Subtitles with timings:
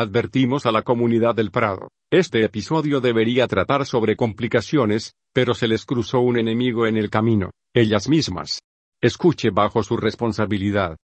[0.00, 1.88] Advertimos a la comunidad del Prado.
[2.08, 7.50] Este episodio debería tratar sobre complicaciones, pero se les cruzó un enemigo en el camino,
[7.74, 8.60] ellas mismas.
[9.02, 10.98] Escuche bajo su responsabilidad.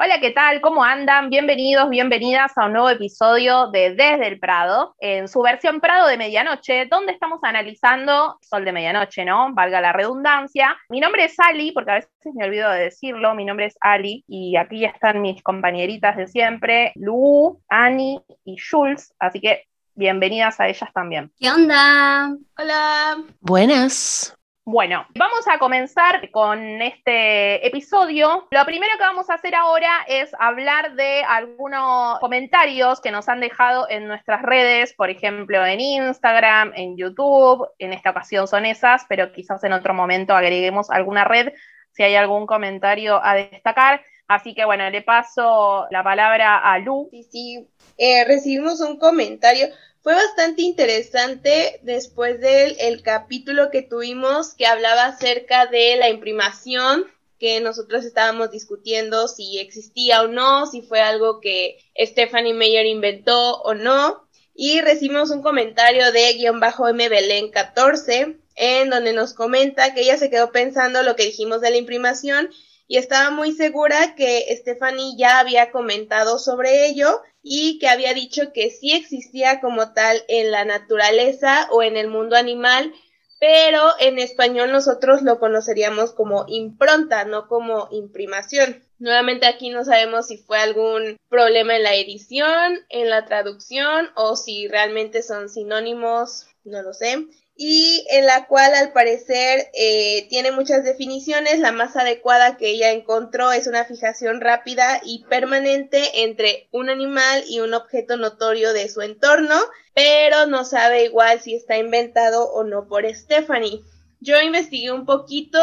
[0.00, 0.60] Hola, ¿qué tal?
[0.60, 1.28] ¿Cómo andan?
[1.28, 6.16] Bienvenidos, bienvenidas a un nuevo episodio de Desde el Prado, en su versión Prado de
[6.16, 9.52] Medianoche, donde estamos analizando Sol de Medianoche, ¿no?
[9.54, 10.76] Valga la redundancia.
[10.88, 14.24] Mi nombre es Ali, porque a veces me olvido de decirlo, mi nombre es Ali,
[14.28, 19.64] y aquí están mis compañeritas de siempre, Lu, Ani y Jules, así que
[19.96, 21.32] bienvenidas a ellas también.
[21.40, 22.36] ¿Qué onda?
[22.56, 23.16] Hola.
[23.40, 24.37] Buenas.
[24.70, 28.46] Bueno, vamos a comenzar con este episodio.
[28.50, 33.40] Lo primero que vamos a hacer ahora es hablar de algunos comentarios que nos han
[33.40, 37.66] dejado en nuestras redes, por ejemplo, en Instagram, en YouTube.
[37.78, 41.54] En esta ocasión son esas, pero quizás en otro momento agreguemos alguna red
[41.92, 44.02] si hay algún comentario a destacar.
[44.26, 47.08] Así que bueno, le paso la palabra a Lu.
[47.10, 49.68] Sí, sí, eh, recibimos un comentario
[50.02, 57.06] fue bastante interesante después del capítulo que tuvimos que hablaba acerca de la imprimación
[57.38, 63.60] que nosotros estábamos discutiendo si existía o no, si fue algo que Stephanie Meyer inventó
[63.62, 64.26] o no.
[64.54, 70.00] Y recibimos un comentario de guion bajo M Belén 14, en donde nos comenta que
[70.00, 72.50] ella se quedó pensando lo que dijimos de la imprimación
[72.88, 78.52] y estaba muy segura que Stephanie ya había comentado sobre ello y que había dicho
[78.52, 82.92] que sí existía como tal en la naturaleza o en el mundo animal,
[83.40, 88.84] pero en español nosotros lo conoceríamos como impronta, no como imprimación.
[88.98, 94.36] Nuevamente aquí no sabemos si fue algún problema en la edición, en la traducción o
[94.36, 97.28] si realmente son sinónimos, no lo sé
[97.60, 101.58] y en la cual al parecer eh, tiene muchas definiciones.
[101.58, 107.42] La más adecuada que ella encontró es una fijación rápida y permanente entre un animal
[107.48, 109.56] y un objeto notorio de su entorno,
[109.92, 113.82] pero no sabe igual si está inventado o no por Stephanie.
[114.20, 115.58] Yo investigué un poquito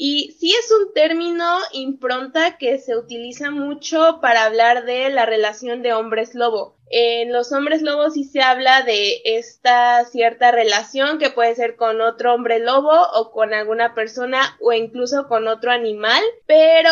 [0.00, 5.82] y sí es un término impronta que se utiliza mucho para hablar de la relación
[5.82, 6.76] de hombres lobo.
[6.88, 12.00] En los hombres lobos sí se habla de esta cierta relación que puede ser con
[12.00, 16.90] otro hombre lobo o con alguna persona o incluso con otro animal, pero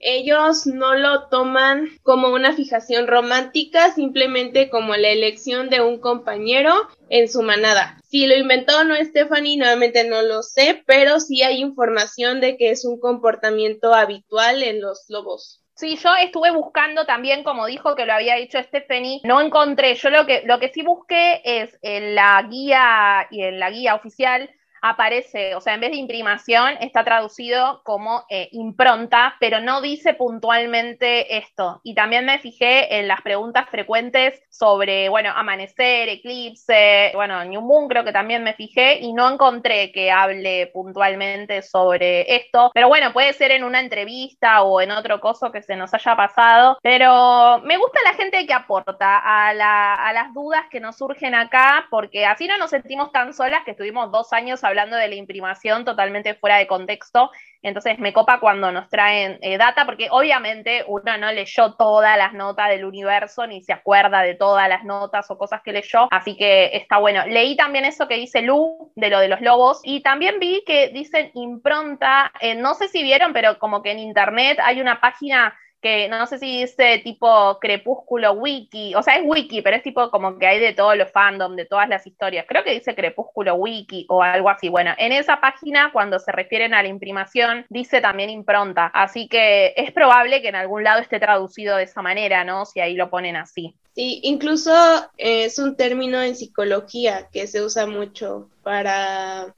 [0.00, 6.72] ellos no lo toman como una fijación romántica, simplemente como la elección de un compañero
[7.08, 7.98] en su manada.
[8.04, 12.56] Si lo inventó o no Stephanie, nuevamente no lo sé, pero sí hay información de
[12.56, 15.62] que es un comportamiento habitual en los lobos.
[15.76, 19.94] Sí, yo estuve buscando también, como dijo que lo había dicho Stephanie, no encontré.
[19.94, 23.94] Yo lo que, lo que sí busqué es en la guía y en la guía
[23.94, 24.48] oficial
[24.82, 30.14] aparece, o sea, en vez de imprimación, está traducido como eh, impronta, pero no dice
[30.14, 31.80] puntualmente esto.
[31.82, 37.88] Y también me fijé en las preguntas frecuentes sobre, bueno, amanecer, eclipse, bueno, New Moon
[37.88, 42.70] creo que también me fijé y no encontré que hable puntualmente sobre esto.
[42.74, 46.16] Pero bueno, puede ser en una entrevista o en otro coso que se nos haya
[46.16, 46.78] pasado.
[46.82, 51.86] Pero me gusta la gente que aporta a, a las dudas que nos surgen acá,
[51.90, 55.84] porque así no nos sentimos tan solas que estuvimos dos años hablando de la imprimación
[55.84, 57.30] totalmente fuera de contexto.
[57.62, 62.32] Entonces me copa cuando nos traen eh, data, porque obviamente uno no leyó todas las
[62.32, 66.36] notas del universo ni se acuerda de todas las notas o cosas que leyó, así
[66.36, 67.26] que está bueno.
[67.26, 70.88] Leí también eso que dice Lu de lo de los lobos y también vi que
[70.90, 75.56] dicen impronta, eh, no sé si vieron, pero como que en internet hay una página
[75.80, 80.10] que no sé si dice tipo Crepúsculo Wiki, o sea, es Wiki, pero es tipo
[80.10, 82.46] como que hay de todos los fandom, de todas las historias.
[82.48, 84.68] Creo que dice Crepúsculo Wiki o algo así.
[84.68, 88.86] Bueno, en esa página, cuando se refieren a la imprimación, dice también impronta.
[88.86, 92.64] Así que es probable que en algún lado esté traducido de esa manera, ¿no?
[92.66, 93.74] Si ahí lo ponen así.
[93.94, 94.72] Sí, incluso
[95.16, 99.54] es un término en psicología que se usa mucho para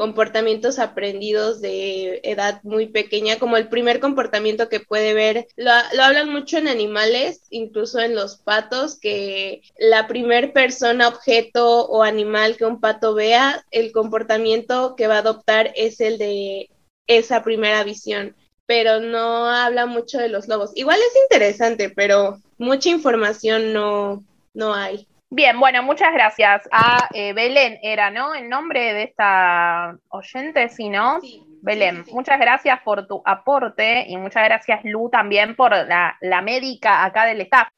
[0.00, 5.70] comportamientos aprendidos de edad muy pequeña, como el primer comportamiento que puede ver, lo,
[6.02, 12.56] hablan mucho en animales, incluso en los patos, que la primer persona, objeto o animal
[12.56, 16.70] que un pato vea, el comportamiento que va a adoptar es el de
[17.06, 20.70] esa primera visión pero no habla mucho de los lobos.
[20.76, 24.24] Igual es interesante, pero mucha información no,
[24.54, 25.08] no hay.
[25.32, 28.34] Bien, bueno, muchas gracias a eh, Belén, era, ¿no?
[28.34, 31.20] El nombre de esta oyente, ¿sí, no?
[31.20, 31.44] Sí.
[31.62, 32.12] Belén, sí.
[32.12, 37.26] muchas gracias por tu aporte y muchas gracias, Lu, también por la, la médica acá
[37.26, 37.68] del staff.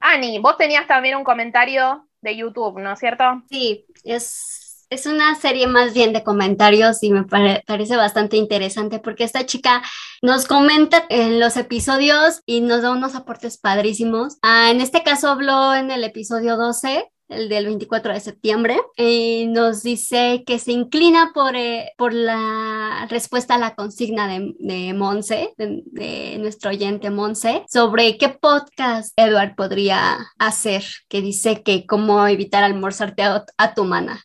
[0.00, 3.24] Ani, vos tenías también un comentario de YouTube, ¿no es cierto?
[3.48, 4.61] Sí, es,
[4.92, 9.46] es una serie más bien de comentarios y me pare- parece bastante interesante porque esta
[9.46, 9.82] chica
[10.20, 14.36] nos comenta en los episodios y nos da unos aportes padrísimos.
[14.42, 19.46] Ah, en este caso habló en el episodio 12 el del 24 de septiembre, y
[19.48, 24.94] nos dice que se inclina por, eh, por la respuesta a la consigna de, de
[24.94, 32.26] Monse, de, nuestro oyente Monse, sobre qué podcast Edward podría hacer, que dice que cómo
[32.26, 34.22] evitar almorzarte a, tu mana.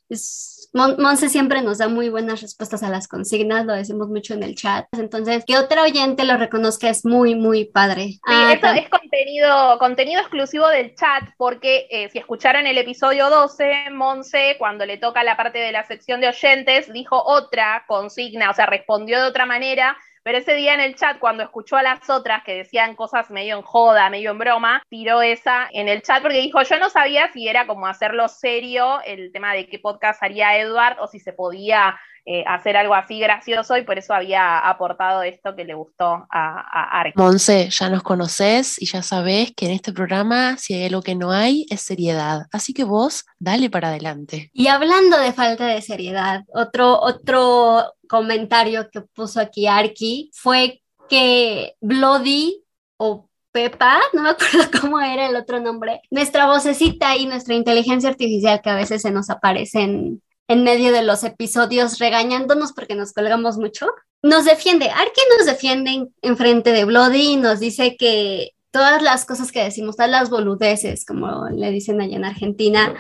[0.74, 4.44] Mon Monse siempre nos da muy buenas respuestas a las consignas, lo decimos mucho en
[4.44, 4.86] el chat.
[4.92, 8.04] Entonces, que otra oyente lo reconozca es muy, muy padre.
[8.08, 12.78] Sí, Ah, esto tam- es contenido, contenido exclusivo del chat, porque eh, si escucharon el
[12.78, 17.86] episodio 12, Monse, cuando le toca la parte de la sección de oyentes, dijo otra
[17.88, 21.78] consigna, o sea, respondió de otra manera, pero ese día en el chat, cuando escuchó
[21.78, 25.88] a las otras que decían cosas medio en joda, medio en broma, tiró esa en
[25.88, 29.70] el chat porque dijo, yo no sabía si era como hacerlo serio el tema de
[29.70, 31.98] qué podcast haría Edward o si se podía
[32.30, 36.28] eh, hacer algo así gracioso y por eso había aportado esto que le gustó a,
[36.30, 37.14] a Arki.
[37.16, 41.16] Monse, ya nos conoces y ya sabés que en este programa, si hay algo que
[41.16, 42.48] no hay, es seriedad.
[42.52, 44.52] Así que vos, dale para adelante.
[44.52, 51.76] Y hablando de falta de seriedad, otro, otro comentario que puso aquí Arki fue que
[51.80, 52.62] Bloody
[52.98, 58.10] o Pepa, no me acuerdo cómo era el otro nombre, nuestra vocecita y nuestra inteligencia
[58.10, 63.14] artificial que a veces se nos aparecen en medio de los episodios regañándonos porque nos
[63.14, 63.88] colgamos mucho,
[64.22, 64.90] nos defiende.
[64.90, 69.52] Arki nos defiende en, en frente de Bloody y nos dice que todas las cosas
[69.52, 72.94] que decimos, todas las boludeces, como le dicen allá en Argentina,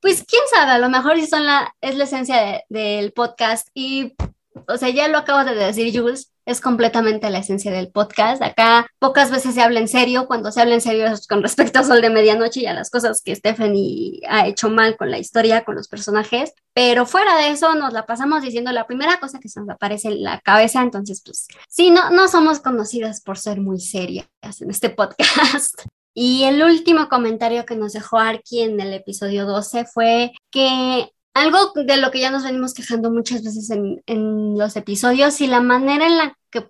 [0.00, 3.68] pues quién sabe, a lo mejor sí son la, es la esencia de- del podcast
[3.74, 4.14] y,
[4.66, 8.42] o sea, ya lo acabo de decir Jules, es completamente la esencia del podcast.
[8.42, 11.78] Acá pocas veces se habla en serio, cuando se habla en serio es con respecto
[11.78, 15.18] a Sol de Medianoche y a las cosas que Stephanie ha hecho mal con la
[15.18, 19.40] historia, con los personajes, pero fuera de eso nos la pasamos diciendo la primera cosa
[19.40, 23.36] que se nos aparece en la cabeza, entonces pues sí, no, no somos conocidas por
[23.36, 24.26] ser muy serias
[24.60, 25.82] en este podcast.
[26.20, 31.72] Y el último comentario que nos dejó Arki en el episodio 12 fue que algo
[31.74, 36.06] de lo que ya nos venimos quejando muchas veces en, los episodios y la manera
[36.06, 36.68] en la que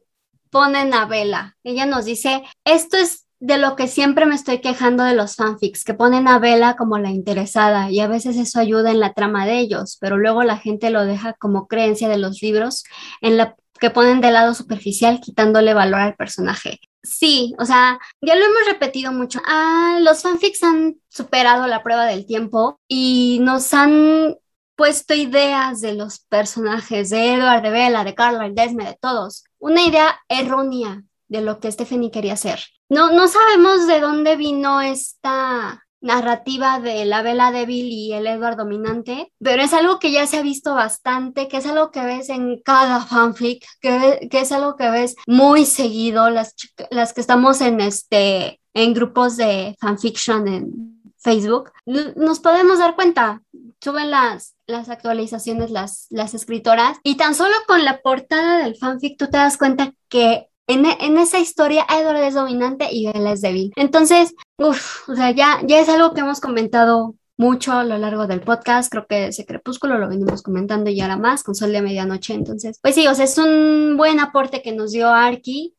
[0.51, 1.57] ponen a Vela.
[1.65, 5.85] Ella nos dice, esto es de lo que siempre me estoy quejando de los fanfics,
[5.85, 9.47] que ponen a Vela como la interesada y a veces eso ayuda en la trama
[9.47, 12.85] de ellos, pero luego la gente lo deja como creencia de los libros
[13.21, 16.81] en la que ponen de lado superficial quitándole valor al personaje.
[17.03, 19.41] Sí, o sea, ya lo hemos repetido mucho.
[19.47, 24.37] Ah, los fanfics han superado la prueba del tiempo y nos han
[24.79, 29.43] puesto ideas de los personajes de Edward, de Bella, de Carla, de Esme, de todos.
[29.59, 32.61] Una idea errónea de lo que Stephanie quería hacer.
[32.89, 38.57] No, no sabemos de dónde vino esta narrativa de la Bella débil y el Edward
[38.57, 42.29] dominante, pero es algo que ya se ha visto bastante, que es algo que ves
[42.29, 46.55] en cada fanfic, que, que es algo que ves muy seguido, las,
[46.91, 53.43] las que estamos en este en grupos de fanfiction en Facebook, nos podemos dar cuenta,
[53.81, 59.19] suben las, las actualizaciones las, las escritoras y tan solo con la portada del fanfic
[59.19, 63.41] tú te das cuenta que en, en esa historia Edward es dominante y Bella es
[63.41, 63.73] débil.
[63.77, 68.27] Entonces, uff, o sea, ya, ya es algo que hemos comentado mucho a lo largo
[68.27, 68.91] del podcast.
[68.91, 72.35] Creo que ese crepúsculo lo venimos comentando y ahora más con Sol de Medianoche.
[72.35, 75.75] Entonces, pues sí, o sea, es un buen aporte que nos dio Arki.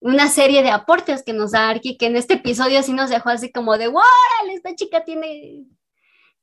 [0.00, 3.30] Una serie de aportes que nos da Arki, que en este episodio sí nos dejó
[3.30, 4.02] así como de, ¡Wow!
[4.54, 5.64] Esta chica tiene,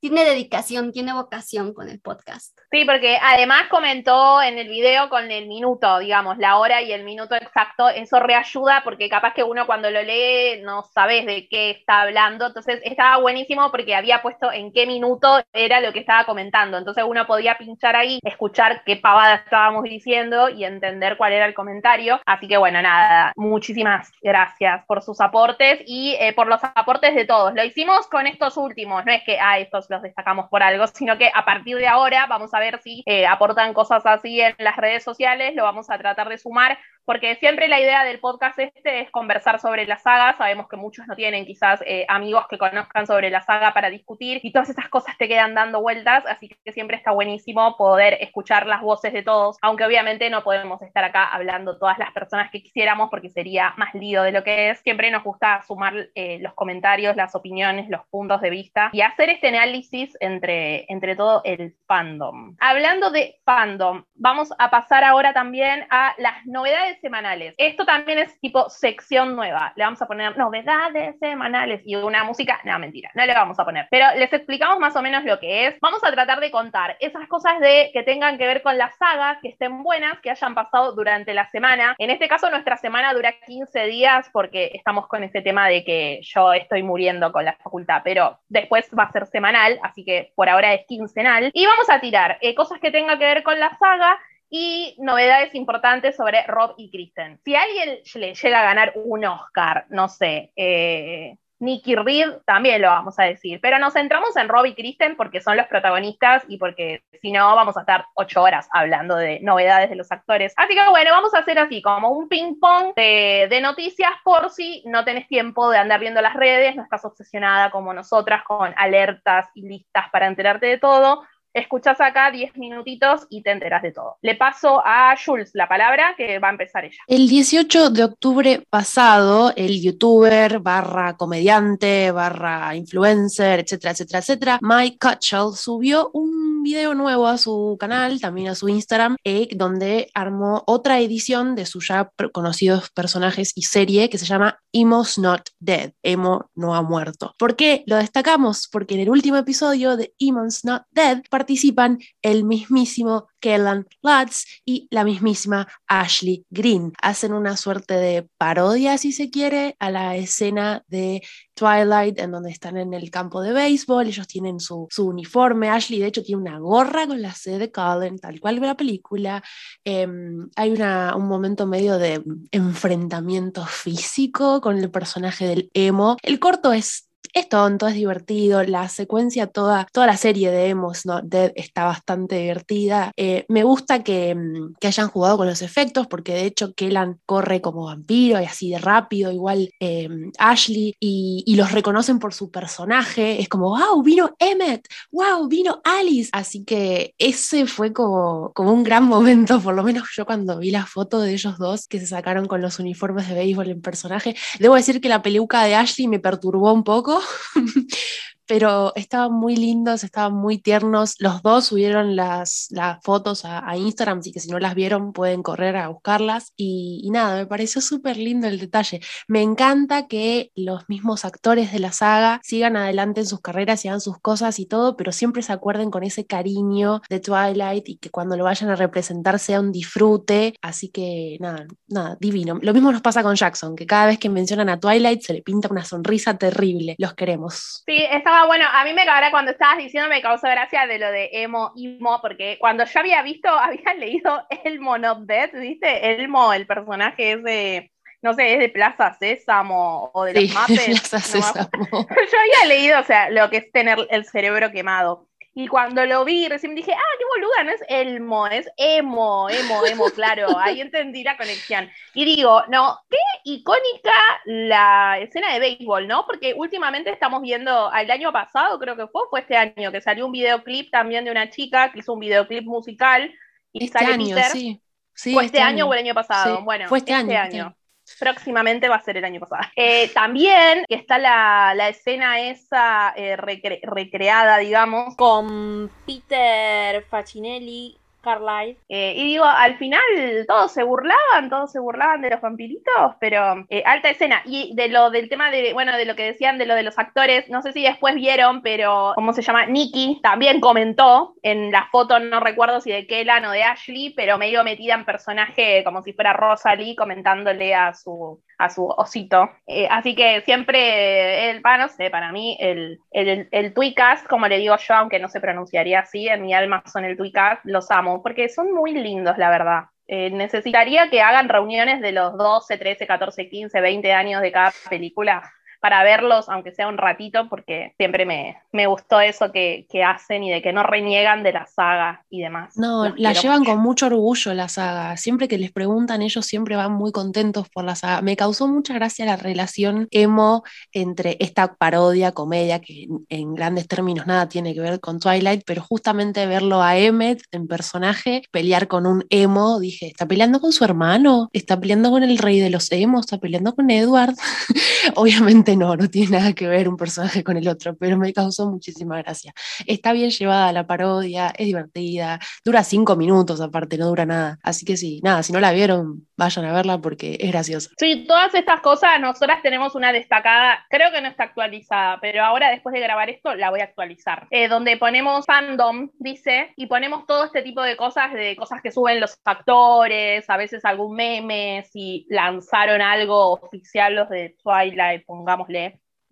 [0.03, 2.59] tiene dedicación, tiene vocación con el podcast.
[2.69, 7.05] Sí, porque además comentó en el video con el minuto, digamos, la hora y el
[7.05, 11.69] minuto exacto, eso reayuda porque capaz que uno cuando lo lee no sabes de qué
[11.69, 16.25] está hablando, entonces estaba buenísimo porque había puesto en qué minuto era lo que estaba
[16.25, 21.45] comentando, entonces uno podía pinchar ahí, escuchar qué pavada estábamos diciendo y entender cuál era
[21.45, 26.61] el comentario, así que bueno, nada, muchísimas gracias por sus aportes y eh, por los
[26.61, 30.49] aportes de todos, lo hicimos con estos últimos, no es que, ah, estos los destacamos
[30.49, 34.05] por algo, sino que a partir de ahora vamos a ver si eh, aportan cosas
[34.05, 38.03] así en las redes sociales, lo vamos a tratar de sumar porque siempre la idea
[38.03, 40.37] del podcast este es conversar sobre la saga.
[40.37, 44.39] Sabemos que muchos no tienen quizás eh, amigos que conozcan sobre la saga para discutir
[44.43, 48.67] y todas esas cosas te quedan dando vueltas, así que siempre está buenísimo poder escuchar
[48.67, 52.61] las voces de todos, aunque obviamente no podemos estar acá hablando todas las personas que
[52.61, 54.79] quisiéramos porque sería más lío de lo que es.
[54.79, 59.29] Siempre nos gusta sumar eh, los comentarios, las opiniones, los puntos de vista y hacer
[59.29, 62.55] este análisis entre, entre todo el fandom.
[62.59, 67.53] Hablando de fandom, vamos a pasar ahora también a las novedades semanales.
[67.57, 69.73] Esto también es tipo sección nueva.
[69.75, 72.59] Le vamos a poner novedades semanales y una música.
[72.63, 73.87] No, mentira, no le vamos a poner.
[73.89, 75.75] Pero les explicamos más o menos lo que es.
[75.81, 79.37] Vamos a tratar de contar esas cosas de que tengan que ver con las sagas,
[79.41, 81.95] que estén buenas, que hayan pasado durante la semana.
[81.97, 86.19] En este caso, nuestra semana dura 15 días porque estamos con este tema de que
[86.23, 90.49] yo estoy muriendo con la facultad, pero después va a ser semanal, así que por
[90.49, 91.51] ahora es quincenal.
[91.53, 94.17] Y vamos a tirar eh, cosas que tengan que ver con la saga
[94.55, 97.39] y novedades importantes sobre Rob y Kristen.
[97.43, 102.89] Si alguien le llega a ganar un Oscar, no sé, eh, Nicky Reed también lo
[102.89, 106.57] vamos a decir, pero nos centramos en Rob y Kristen porque son los protagonistas y
[106.57, 110.53] porque si no vamos a estar ocho horas hablando de novedades de los actores.
[110.55, 114.51] Así que bueno, vamos a hacer así como un ping pong de, de noticias por
[114.51, 118.71] si no tenés tiempo de andar viendo las redes, no estás obsesionada como nosotras con
[118.77, 123.91] alertas y listas para enterarte de todo escuchas acá 10 minutitos y te enteras de
[123.91, 124.17] todo.
[124.21, 126.97] Le paso a Jules la palabra que va a empezar ella.
[127.07, 134.97] El 18 de octubre pasado, el youtuber barra comediante barra influencer, etcétera, etcétera, etcétera, Mike
[134.99, 136.32] Cutchell subió un
[136.63, 141.65] video nuevo a su canal, también a su Instagram, eh, donde armó otra edición de
[141.65, 146.81] sus ya conocidos personajes y serie que se llama Emo's Not Dead, Emo no ha
[146.81, 147.35] muerto.
[147.37, 148.67] ¿Por qué lo destacamos?
[148.71, 154.87] Porque en el último episodio de Emo's Not Dead participan el mismísimo Kellan Lutz y
[154.89, 156.93] la mismísima Ashley Green.
[157.01, 161.21] Hacen una suerte de parodia, si se quiere, a la escena de
[161.53, 166.07] Twilight, en donde están en el campo de béisbol, ellos tienen su, uniforme, Ashley de
[166.07, 169.43] hecho tiene una gorra con la C de Cullen, tal cual ve la película,
[169.83, 176.71] em, hay un momento medio de enfrentamiento físico con el personaje del emo, el corto
[176.71, 181.21] es es tonto, es divertido, la secuencia, toda, toda la serie de Emos ¿no?
[181.21, 183.11] Dead está bastante divertida.
[183.17, 187.19] Eh, me gusta que, mm, que, hayan jugado con los efectos, porque de hecho Kellan
[187.25, 192.49] corre como vampiro y así de rápido, igual eh, Ashley, y, los reconocen por su
[192.49, 193.39] personaje.
[193.39, 196.29] Es como, wow, vino Emmett, wow, vino Alice.
[196.33, 200.71] Así que ese fue como, como un gran momento, por lo menos yo cuando vi
[200.71, 204.35] la foto de ellos dos que se sacaron con los uniformes de béisbol en personaje.
[204.59, 207.25] Debo decir que la peluca de Ashley me perturbó un poco Oh.
[208.47, 211.15] pero estaban muy lindos, estaban muy tiernos.
[211.19, 215.41] Los dos subieron las, las fotos a, Instagram, así que si no las vieron pueden
[215.41, 216.53] correr a buscarlas.
[216.55, 219.01] Y, nada, me pareció súper lindo el detalle.
[219.27, 223.87] Me encanta que los mismos actores de la saga sigan adelante en sus carreras y
[223.87, 227.97] hagan sus cosas y todo, pero siempre se acuerden con ese cariño de Twilight y
[227.97, 230.55] que cuando lo vayan a representar sea un disfrute.
[230.61, 232.59] Así que nada, nada, divino.
[232.61, 235.41] Lo mismo nos pasa con Jackson, que cada vez que mencionan a Twilight se le
[235.41, 236.95] pinta una sonrisa terrible.
[236.97, 237.83] Los queremos.
[237.85, 241.11] Sí, está bueno, a mí me cabrá cuando estabas diciendo, me causó gracia de lo
[241.11, 246.11] de emo, emo, porque cuando yo había visto, había leído Elmo Not Dead, ¿viste?
[246.11, 251.11] Elmo, el personaje es de, no sé, es de Plaza Sésamo o de los mapes.
[251.31, 255.27] yo había leído, o sea, lo que es tener el cerebro quemado.
[255.55, 259.85] Y cuando lo vi, recién dije, ah, qué boluda, no es Elmo, es Emo, Emo,
[259.85, 261.91] Emo, claro, ahí entendí la conexión.
[262.15, 264.11] Y digo, no, qué icónica
[264.45, 266.25] la escena de béisbol, ¿no?
[266.25, 270.25] Porque últimamente estamos viendo, el año pasado creo que fue, fue este año, que salió
[270.25, 273.31] un videoclip también de una chica que hizo un videoclip musical.
[273.71, 274.81] Y este sale año, sí.
[275.15, 276.63] ¿Fue este, este año, o el año pasado?
[276.63, 277.65] bueno, fue este, este año.
[277.65, 277.77] año
[278.19, 279.63] próximamente va a ser el año pasado.
[279.75, 288.77] Eh, también está la, la escena esa eh, recreada, digamos, con Peter Facinelli Carlyle.
[288.89, 290.01] Eh, y digo, al final
[290.47, 294.41] todos se burlaban, todos se burlaban de los vampiritos, pero eh, alta escena.
[294.45, 296.97] Y de lo del tema de, bueno, de lo que decían de lo de los
[296.97, 299.65] actores, no sé si después vieron, pero ¿cómo se llama?
[299.65, 304.37] Nikki también comentó en la foto, no recuerdo si de Kellan o de Ashley, pero
[304.37, 309.49] medio metida en personaje como si fuera Rosalie comentándole a su a su osito.
[309.67, 314.57] Eh, así que siempre, el, no sé, para mí, el, el, el Twicast, como le
[314.57, 318.12] digo yo, aunque no se pronunciaría así, en mi alma son el Twicast, los amo,
[318.21, 319.83] porque son muy lindos, la verdad.
[320.07, 324.73] Eh, necesitaría que hagan reuniones de los 12, 13, 14, 15, 20 años de cada
[324.89, 325.41] película
[325.83, 330.41] para verlos, aunque sea un ratito, porque siempre me, me gustó eso que, que, hacen
[330.41, 332.77] y de que no reniegan de la saga y demás.
[332.77, 333.71] No, Los la llevan mucho.
[333.71, 335.17] con mucho orgullo la saga.
[335.17, 338.21] Siempre que les preguntan, ellos siempre van muy contentos por la saga.
[338.21, 340.63] Me causó mucha gracia la relación emo
[340.93, 345.63] entre esta parodia, comedia, que en, en grandes términos nada tiene que ver con Twilight,
[345.65, 350.71] pero justamente verlo a Emmet en personaje pelear con un emo, dije, ¿está peleando con
[350.71, 351.49] su hermano?
[351.51, 353.25] ¿Está peleando con el rey de los emos?
[353.25, 354.35] ¿Está peleando con Edward?
[355.15, 358.69] Obviamente no, no tiene nada que ver un personaje con el otro, pero me causó
[358.69, 359.53] muchísima gracia.
[359.85, 364.59] Está bien llevada la parodia, es divertida, dura cinco minutos aparte, no dura nada.
[364.63, 367.89] Así que sí, nada, si no la vieron, vayan a verla porque es graciosa.
[367.97, 372.69] Sí, todas estas cosas, nosotras tenemos una destacada, creo que no está actualizada, pero ahora
[372.69, 377.25] después de grabar esto la voy a actualizar, eh, donde ponemos fandom, dice, y ponemos
[377.25, 381.85] todo este tipo de cosas, de cosas que suben los actores, a veces algún meme,
[381.91, 385.23] si lanzaron algo oficial los de Twilight,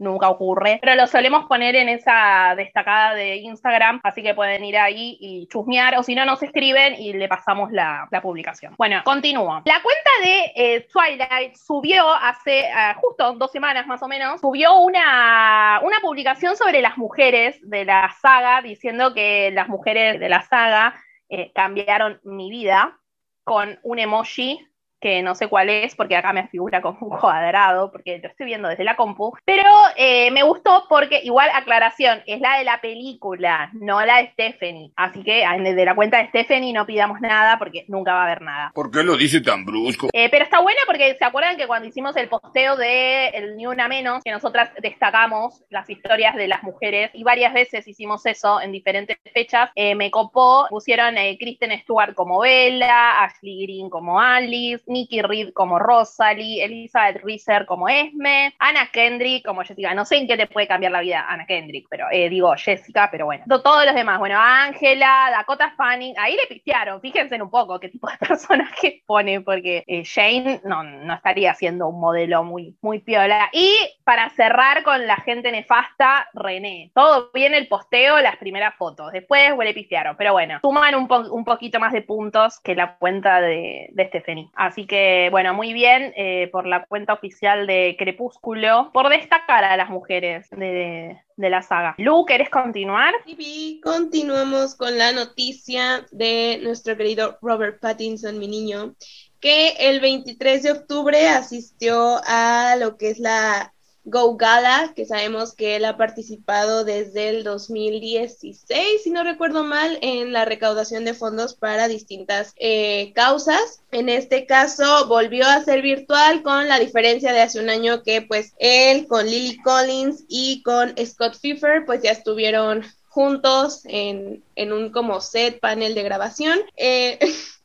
[0.02, 4.76] Nunca ocurre, pero lo solemos poner en esa destacada de Instagram, así que pueden ir
[4.76, 8.74] ahí y chusmear, o si no, nos escriben y le pasamos la, la publicación.
[8.80, 9.62] Bueno, continúo.
[9.64, 14.76] La cuenta de eh, Twilight subió hace eh, justo dos semanas más o menos, subió
[14.80, 20.42] una, una publicación sobre las mujeres de la saga, diciendo que las mujeres de la
[20.42, 20.96] saga
[21.30, 22.98] eh, cambiaron mi vida
[23.44, 24.68] con un emoji
[25.02, 28.46] que no sé cuál es, porque acá me figura como un cuadrado, porque lo estoy
[28.46, 29.64] viendo desde la compu, pero
[29.98, 34.92] eh, me gustó porque, igual aclaración, es la de la película, no la de Stephanie,
[34.96, 38.26] así que ah, de la cuenta de Stephanie no pidamos nada porque nunca va a
[38.26, 38.72] haber nada.
[38.74, 40.10] ¿Por qué lo dice tan brusco?
[40.14, 43.66] Eh, pero está buena porque se acuerdan que cuando hicimos el posteo de el Ni
[43.66, 48.62] Una Menos, que nosotras destacamos las historias de las mujeres y varias veces hicimos eso
[48.62, 54.20] en diferentes fechas, eh, me copó, pusieron eh, Kristen Stewart como Bella, Ashley Green como
[54.20, 59.94] Alice, Nikki Reed como Rosalie, Elizabeth Reeser como Esme, Anna Kendrick como Jessica.
[59.94, 63.10] No sé en qué te puede cambiar la vida Anna Kendrick, pero eh, digo Jessica,
[63.12, 63.44] pero bueno.
[63.48, 67.02] To- Todos los demás, bueno, Ángela, Dakota Fanning, ahí le pistearon.
[67.02, 71.88] Fíjense en un poco qué tipo de personaje pone, porque eh, Jane no, estaría siendo
[71.88, 73.50] un modelo muy, muy piola.
[73.54, 76.92] Y para cerrar con la gente nefasta, René.
[76.94, 79.12] Todo bien el posteo, las primeras fotos.
[79.12, 83.90] Después huele pistearon, pero bueno, suman un poquito más de puntos que la cuenta de,
[83.92, 84.50] de Stephanie.
[84.56, 89.78] Así que, bueno, muy bien eh, por la cuenta oficial de Crepúsculo, por destacar a
[89.78, 91.96] las mujeres de, de la saga.
[91.98, 93.14] Lu, ¿querés continuar?
[93.26, 98.96] Y continuamos con la noticia de nuestro querido Robert Pattinson, mi niño,
[99.40, 105.54] que el 23 de octubre asistió a lo que es la Go Gala, que sabemos
[105.54, 111.14] que él ha participado desde el 2016, si no recuerdo mal, en la recaudación de
[111.14, 113.82] fondos para distintas eh, causas.
[113.92, 118.22] En este caso volvió a ser virtual con la diferencia de hace un año que
[118.22, 124.74] pues él con Lily Collins y con Scott Pfeiffer pues ya estuvieron juntos en, en
[124.74, 126.60] un como set panel de grabación.
[126.76, 127.20] Eh,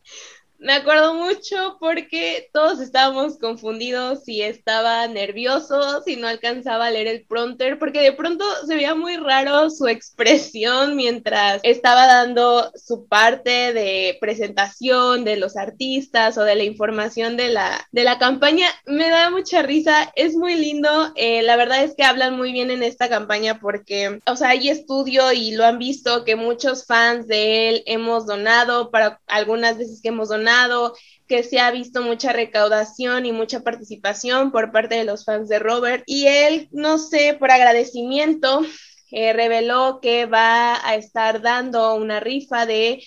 [0.58, 7.08] me acuerdo mucho porque todos estábamos confundidos si estaba nervioso, si no alcanzaba a leer
[7.08, 13.06] el prompter, porque de pronto se veía muy raro su expresión mientras estaba dando su
[13.06, 18.66] parte de presentación de los artistas o de la información de la, de la campaña.
[18.86, 21.12] Me da mucha risa, es muy lindo.
[21.16, 24.70] Eh, la verdad es que hablan muy bien en esta campaña porque, o sea, hay
[24.70, 30.00] estudio y lo han visto que muchos fans de él hemos donado para algunas veces
[30.00, 30.45] que hemos donado
[31.28, 35.58] que se ha visto mucha recaudación y mucha participación por parte de los fans de
[35.58, 36.04] Robert.
[36.06, 38.62] Y él, no sé, por agradecimiento,
[39.10, 43.02] eh, reveló que va a estar dando una rifa de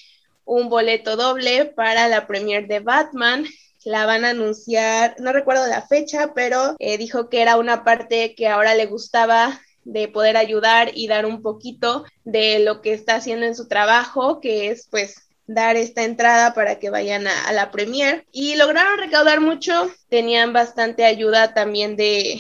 [0.46, 3.46] un boleto doble para la premier de Batman.
[3.86, 8.36] La van a anunciar, no recuerdo la fecha, pero eh, dijo que era una parte
[8.36, 13.16] que ahora le gustaba de poder ayudar y dar un poquito de lo que está
[13.16, 17.72] haciendo en su trabajo, que es pues dar esta entrada para que vayan a, la
[17.72, 18.26] premier.
[18.32, 22.40] Y lograron recaudar mucho, tenían bastante ayuda también de,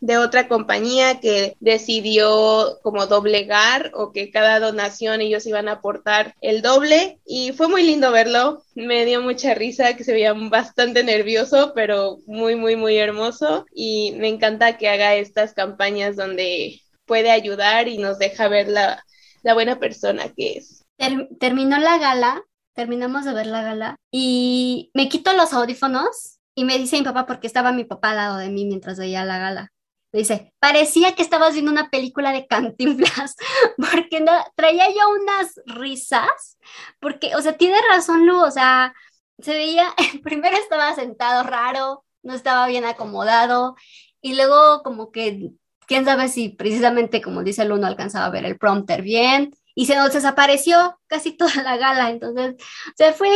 [0.00, 6.34] de otra compañía que decidió como doblegar o que cada donación ellos iban a aportar
[6.40, 7.20] el doble.
[7.24, 12.18] Y fue muy lindo verlo, me dio mucha risa que se veía bastante nervioso pero
[12.26, 13.64] muy muy muy hermoso.
[13.72, 19.04] Y me encanta que haga estas campañas donde puede ayudar y nos deja ver la,
[19.42, 20.79] la buena persona que es.
[21.00, 26.64] Ter terminó la gala, terminamos de ver la gala y me quito los audífonos y
[26.64, 29.38] me dice mi papá, porque estaba mi papá al lado de mí mientras veía la
[29.38, 29.72] gala.
[30.12, 33.36] Me dice, parecía que estabas viendo una película de cantinflas,
[33.78, 36.58] porque no, traía yo unas risas,
[37.00, 38.92] porque, o sea, tiene razón Lu, o sea,
[39.38, 39.86] se veía,
[40.22, 43.74] primero estaba sentado raro, no estaba bien acomodado,
[44.20, 45.52] y luego como que
[45.86, 49.86] quién sabe si precisamente, como dice el uno, alcanzaba a ver el prompter bien y
[49.86, 52.10] se nos desapareció casi toda la gala.
[52.10, 52.56] Entonces
[52.96, 53.30] se fue,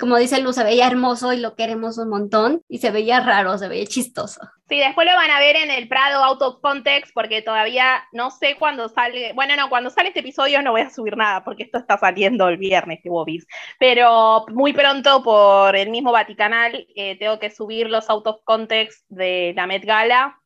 [0.00, 3.56] como dice Luz, se veía hermoso y lo queremos un montón y se veía raro,
[3.58, 4.40] se veía chistoso.
[4.68, 8.32] Sí, después lo van a ver en el Prado Out of Context porque todavía no
[8.32, 9.34] sé cuándo sale.
[9.34, 12.48] Bueno, no, cuando sale este episodio no voy a subir nada porque esto está saliendo
[12.48, 13.46] el viernes, que Bobis.
[13.78, 19.04] Pero muy pronto por el mismo Vaticanal eh, tengo que subir los Out of Context
[19.10, 20.40] de la Met Gala,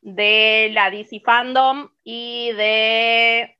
[0.00, 3.57] de la DC Fandom y de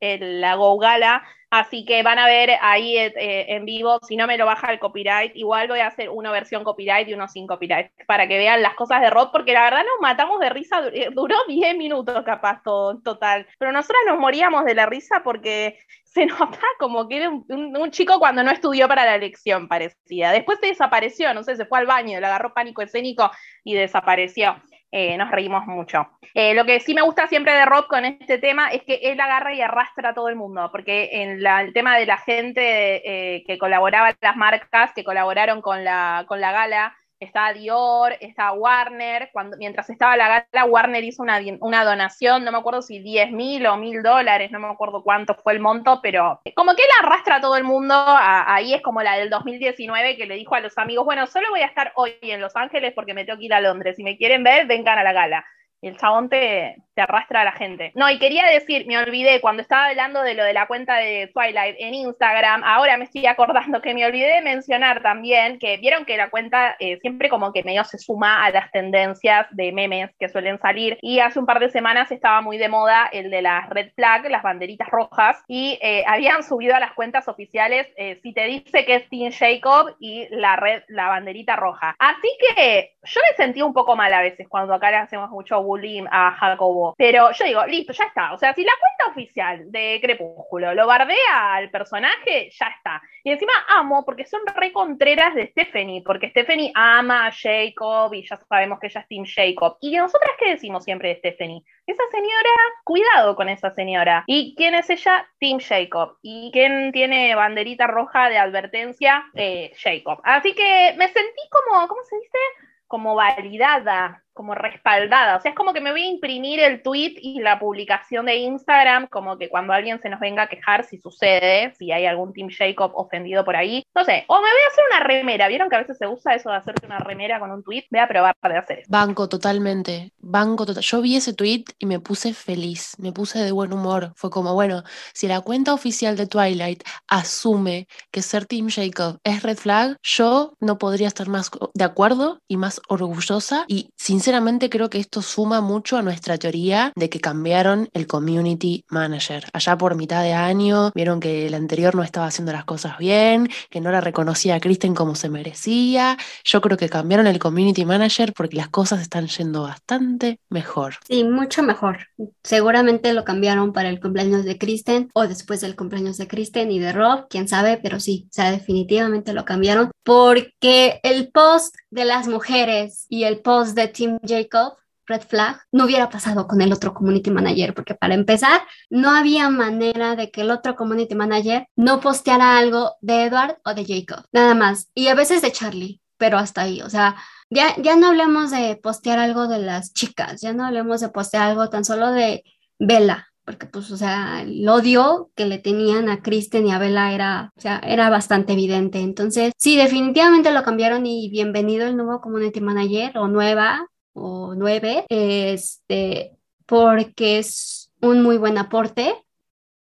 [0.00, 4.26] la Go Gala, así que van a ver ahí eh, eh, en vivo, si no
[4.26, 7.46] me lo baja el copyright, igual voy a hacer una versión copyright y uno sin
[7.46, 10.82] copyright, para que vean las cosas de Rod, porque la verdad nos matamos de risa,
[10.92, 15.22] eh, duró 10 minutos capaz todo en total, pero nosotras nos moríamos de la risa
[15.24, 19.68] porque se nota como que era un, un, chico cuando no estudió para la lección,
[19.68, 20.32] parecía.
[20.32, 23.30] Después se desapareció, no sé, se fue al baño, le agarró pánico escénico
[23.64, 24.56] y desapareció.
[24.92, 26.08] Eh, nos reímos mucho.
[26.32, 29.20] Eh, lo que sí me gusta siempre de Rob con este tema es que él
[29.20, 33.44] agarra y arrastra a todo el mundo, porque en el tema de la gente eh,
[33.46, 39.30] que colaboraba las marcas, que colaboraron con la, con la gala, está Dior, está Warner,
[39.32, 43.32] cuando, mientras estaba la gala, Warner hizo una, una donación, no me acuerdo si 10
[43.32, 46.88] mil o mil dólares, no me acuerdo cuánto fue el monto, pero como que él
[47.02, 50.60] arrastra a todo el mundo, ahí es como la del 2019 que le dijo a
[50.60, 53.46] los amigos, bueno, solo voy a estar hoy en Los Ángeles porque me tengo que
[53.46, 55.44] ir a Londres, si me quieren ver, vengan a la gala
[55.82, 57.92] el chabón te, arrastra a la gente.
[57.94, 61.30] No, y quería decir, me olvidé, cuando estaba hablando de lo de la cuenta de
[61.32, 66.04] Twilight en Instagram, ahora me estoy acordando que me olvidé de mencionar también que vieron
[66.04, 70.10] que la cuenta eh, siempre como que medio se suma a las tendencias de memes
[70.18, 70.98] que suelen salir.
[71.02, 74.30] Y hace un par de semanas estaba muy de moda el de las red flag,
[74.30, 78.84] las banderitas rojas, y eh, habían subido a las cuentas oficiales eh, si te dice
[78.84, 81.94] que es Team Jacob y la red, la banderita roja.
[81.98, 85.62] Así que yo me sentí un poco mal a veces cuando acá le hacemos mucho
[85.62, 86.85] bullying a Jacobo.
[86.96, 88.32] Pero yo digo, listo, ya está.
[88.32, 93.02] O sea, si la cuenta oficial de Crepúsculo lo bardea al personaje, ya está.
[93.24, 98.26] Y encima amo porque son re contreras de Stephanie, porque Stephanie ama a Jacob y
[98.26, 99.78] ya sabemos que ella es Team Jacob.
[99.80, 101.62] ¿Y nosotras qué decimos siempre de Stephanie?
[101.86, 102.50] Esa señora,
[102.84, 104.24] cuidado con esa señora.
[104.26, 105.26] ¿Y quién es ella?
[105.38, 106.18] Team Jacob.
[106.22, 109.24] ¿Y quién tiene banderita roja de advertencia?
[109.34, 110.20] Eh, Jacob.
[110.24, 112.38] Así que me sentí como, ¿cómo se dice?
[112.86, 115.38] como validada, como respaldada.
[115.38, 118.36] O sea, es como que me voy a imprimir el tweet y la publicación de
[118.36, 122.34] Instagram, como que cuando alguien se nos venga a quejar si sucede, si hay algún
[122.34, 123.82] Team Jacob ofendido por ahí.
[123.94, 125.48] No sé, o me voy a hacer una remera.
[125.48, 127.84] ¿Vieron que a veces se usa eso de hacerte una remera con un tweet?
[127.90, 128.88] Voy a probar de hacer eso.
[128.90, 130.82] Banco totalmente, banco total.
[130.82, 134.12] Yo vi ese tweet y me puse feliz, me puse de buen humor.
[134.16, 134.82] Fue como, bueno,
[135.14, 140.52] si la cuenta oficial de Twilight asume que ser Team Jacob es red flag, yo
[140.60, 143.88] no podría estar más de acuerdo y más orgullosa y
[144.26, 149.44] sinceramente creo que esto suma mucho a nuestra teoría de que cambiaron el community manager.
[149.52, 153.48] Allá por mitad de año vieron que el anterior no estaba haciendo las cosas bien,
[153.70, 156.16] que no la reconocía a Kristen como se merecía.
[156.42, 160.96] Yo creo que cambiaron el community manager porque las cosas están yendo bastante mejor.
[161.06, 162.08] Sí, mucho mejor.
[162.42, 166.80] Seguramente lo cambiaron para el cumpleaños de Kristen o después del cumpleaños de Kristen y
[166.80, 172.04] de Rob, quién sabe, pero sí, o sea, definitivamente lo cambiaron porque el post de
[172.04, 174.74] las mujeres y el post de Tim Jacob,
[175.06, 179.48] Red Flag, no hubiera pasado con el otro community manager, porque para empezar, no había
[179.50, 184.24] manera de que el otro community manager no posteara algo de Edward o de Jacob,
[184.32, 187.16] nada más, y a veces de Charlie, pero hasta ahí, o sea,
[187.50, 191.50] ya, ya no hablemos de postear algo de las chicas, ya no hablemos de postear
[191.50, 192.42] algo tan solo de
[192.78, 197.12] Bella, porque pues, o sea, el odio que le tenían a Kristen y a Bella
[197.12, 197.52] era,
[197.84, 198.98] era bastante evidente.
[198.98, 205.04] Entonces, sí, definitivamente lo cambiaron y bienvenido el nuevo community manager o nueva o nueve,
[205.08, 206.32] este,
[206.66, 209.14] porque es un muy buen aporte.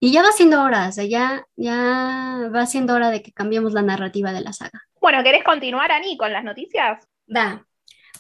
[0.01, 3.73] Y ya va siendo hora, o sea, ya, ya va siendo hora de que cambiemos
[3.73, 4.83] la narrativa de la saga.
[5.01, 7.07] Bueno, ¿querés continuar, Ani, con las noticias?
[7.27, 7.65] Da.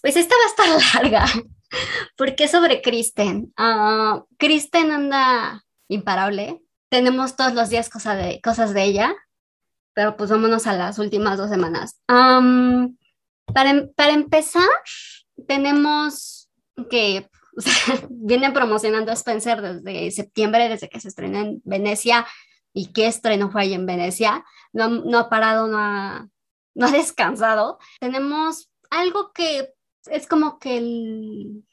[0.00, 1.26] Pues esta va a estar larga.
[2.16, 3.52] ¿Por qué sobre Kristen?
[3.58, 6.60] Uh, Kristen anda imparable.
[6.88, 9.14] Tenemos todos los días cosa de, cosas de ella,
[9.94, 12.00] pero pues vámonos a las últimas dos semanas.
[12.08, 12.96] Um,
[13.52, 14.62] para, em, para, empezar,
[15.46, 16.50] tenemos
[16.90, 17.72] que o sea,
[18.10, 22.26] vienen promocionando a Spencer desde septiembre, desde que se estrenó en Venecia.
[22.74, 24.44] ¿Y qué estreno fue ahí en Venecia?
[24.72, 26.28] No, no ha parado, no ha,
[26.74, 27.78] no ha descansado.
[28.00, 29.74] Tenemos algo que
[30.06, 31.64] es como que el,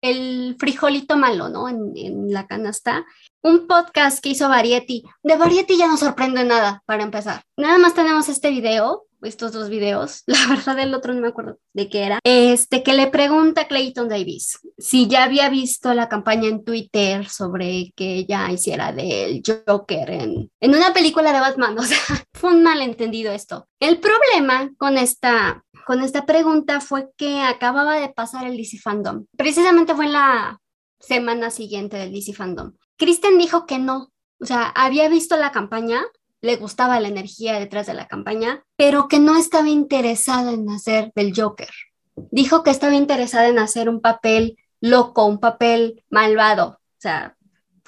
[0.00, 1.68] el frijolito malo, ¿no?
[1.68, 3.04] En, en, la canasta.
[3.42, 5.04] Un podcast que hizo Variety.
[5.22, 7.42] De Variety ya no sorprende nada, para empezar.
[7.58, 11.58] Nada más tenemos este video estos dos videos, la verdad el otro no me acuerdo
[11.72, 16.08] de qué era, este que le pregunta a Clayton Davis si ya había visto la
[16.08, 21.78] campaña en Twitter sobre que ella hiciera del Joker en, en una película de Batman,
[21.78, 21.98] o sea,
[22.32, 23.68] fue un malentendido esto.
[23.80, 29.26] El problema con esta, con esta pregunta fue que acababa de pasar el DC Fandom,
[29.36, 30.60] precisamente fue en la
[31.00, 32.72] semana siguiente del DC Fandom.
[32.96, 36.02] Kristen dijo que no, o sea, había visto la campaña,
[36.44, 41.10] le gustaba la energía detrás de la campaña, pero que no estaba interesada en hacer
[41.16, 41.70] del Joker.
[42.30, 47.34] Dijo que estaba interesada en hacer un papel loco, un papel malvado, o sea,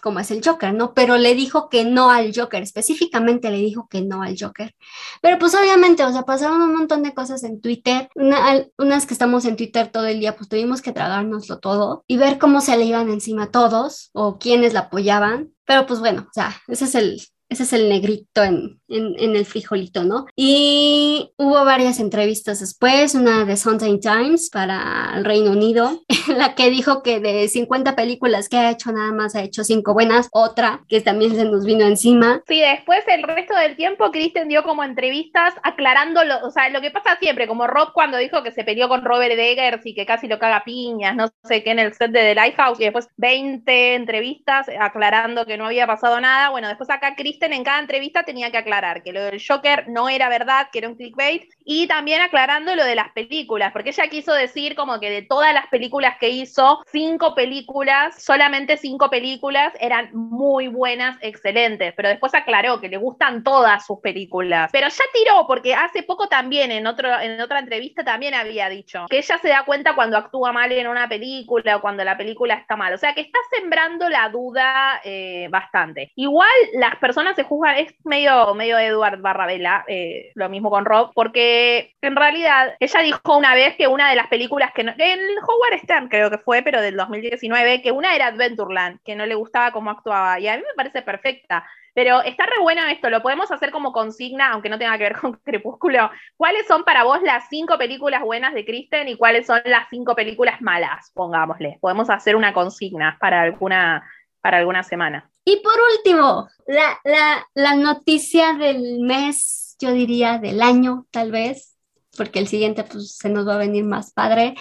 [0.03, 0.95] como es el Joker, ¿no?
[0.95, 4.75] Pero le dijo que no al Joker, específicamente le dijo que no al Joker.
[5.21, 9.45] Pero pues obviamente, o sea, pasaron un montón de cosas en Twitter, unas que estamos
[9.45, 12.85] en Twitter todo el día, pues tuvimos que tragárnoslo todo y ver cómo se le
[12.85, 15.53] iban encima todos o quiénes la apoyaban.
[15.67, 19.47] Pero pues bueno, o sea, ese es el, ese es el negrito en, en, el
[19.47, 20.27] frijolito, ¿no?
[20.35, 26.55] Y hubo varias entrevistas después, una de Sunday Times para el Reino Unido, en la
[26.55, 30.29] que dijo que de 50 películas que ha hecho, nada más ha hecho 5 buenas,
[30.33, 32.43] otra que también se nos vino encima.
[32.49, 36.91] Sí, después el resto del tiempo Kristen dio como entrevistas aclarando, o sea, lo que
[36.91, 40.27] pasa siempre, como Rob cuando dijo que se peleó con Robert Eggers y que casi
[40.27, 43.95] lo caga piñas, no sé qué, en el set de The Lighthouse, y después 20
[43.95, 46.51] entrevistas aclarando que no había pasado nada.
[46.51, 50.09] Bueno, después acá Kristen en cada entrevista tenía que aclarar que lo del Joker no
[50.09, 54.09] era verdad, que era un clickbait, y también aclarando lo de las películas, porque ella
[54.09, 59.73] quiso decir como que de todas las películas que hizo, cinco películas, solamente cinco películas
[59.81, 64.71] eran muy buenas, excelentes, pero después aclaró que le gustan todas sus películas.
[64.73, 69.07] Pero ya tiró, porque hace poco también en, otro, en otra entrevista también había dicho
[69.11, 72.55] que ella se da cuenta cuando actúa mal en una película o cuando la película
[72.55, 72.95] está mal.
[72.95, 76.13] O sea que está sembrando la duda eh, bastante.
[76.15, 81.13] Igual las personas se juzgan, es medio, medio Edward Barrabella, eh, lo mismo con Rob,
[81.15, 85.21] porque en realidad ella dijo una vez que una de las películas que no, en
[85.39, 89.35] Howard Stern creo que fue, pero del 2019, que una era Adventureland, que no le
[89.35, 91.65] gustaba cómo actuaba, y a mí me parece perfecta.
[91.97, 95.17] Pero está re bueno esto, lo podemos hacer como consigna, aunque no tenga que ver
[95.17, 96.11] con Crepúsculo.
[96.37, 100.15] ¿Cuáles son para vos las cinco películas buenas de Kristen y cuáles son las cinco
[100.15, 101.11] películas malas?
[101.15, 101.79] Pongámosle.
[101.81, 104.07] Podemos hacer una consigna para alguna,
[104.47, 105.29] para alguna semana.
[105.45, 111.75] Y por último, la, la, la noticia del mes, yo diría del año tal vez,
[112.17, 114.55] porque el siguiente pues se nos va a venir más padre.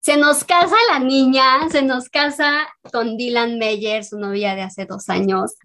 [0.00, 4.86] Se nos casa la niña, se nos casa con Dylan Meyer, su novia de hace
[4.86, 5.56] dos años,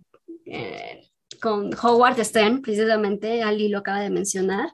[0.47, 1.07] eh,
[1.39, 4.73] con Howard Stern, precisamente, Ali lo acaba de mencionar.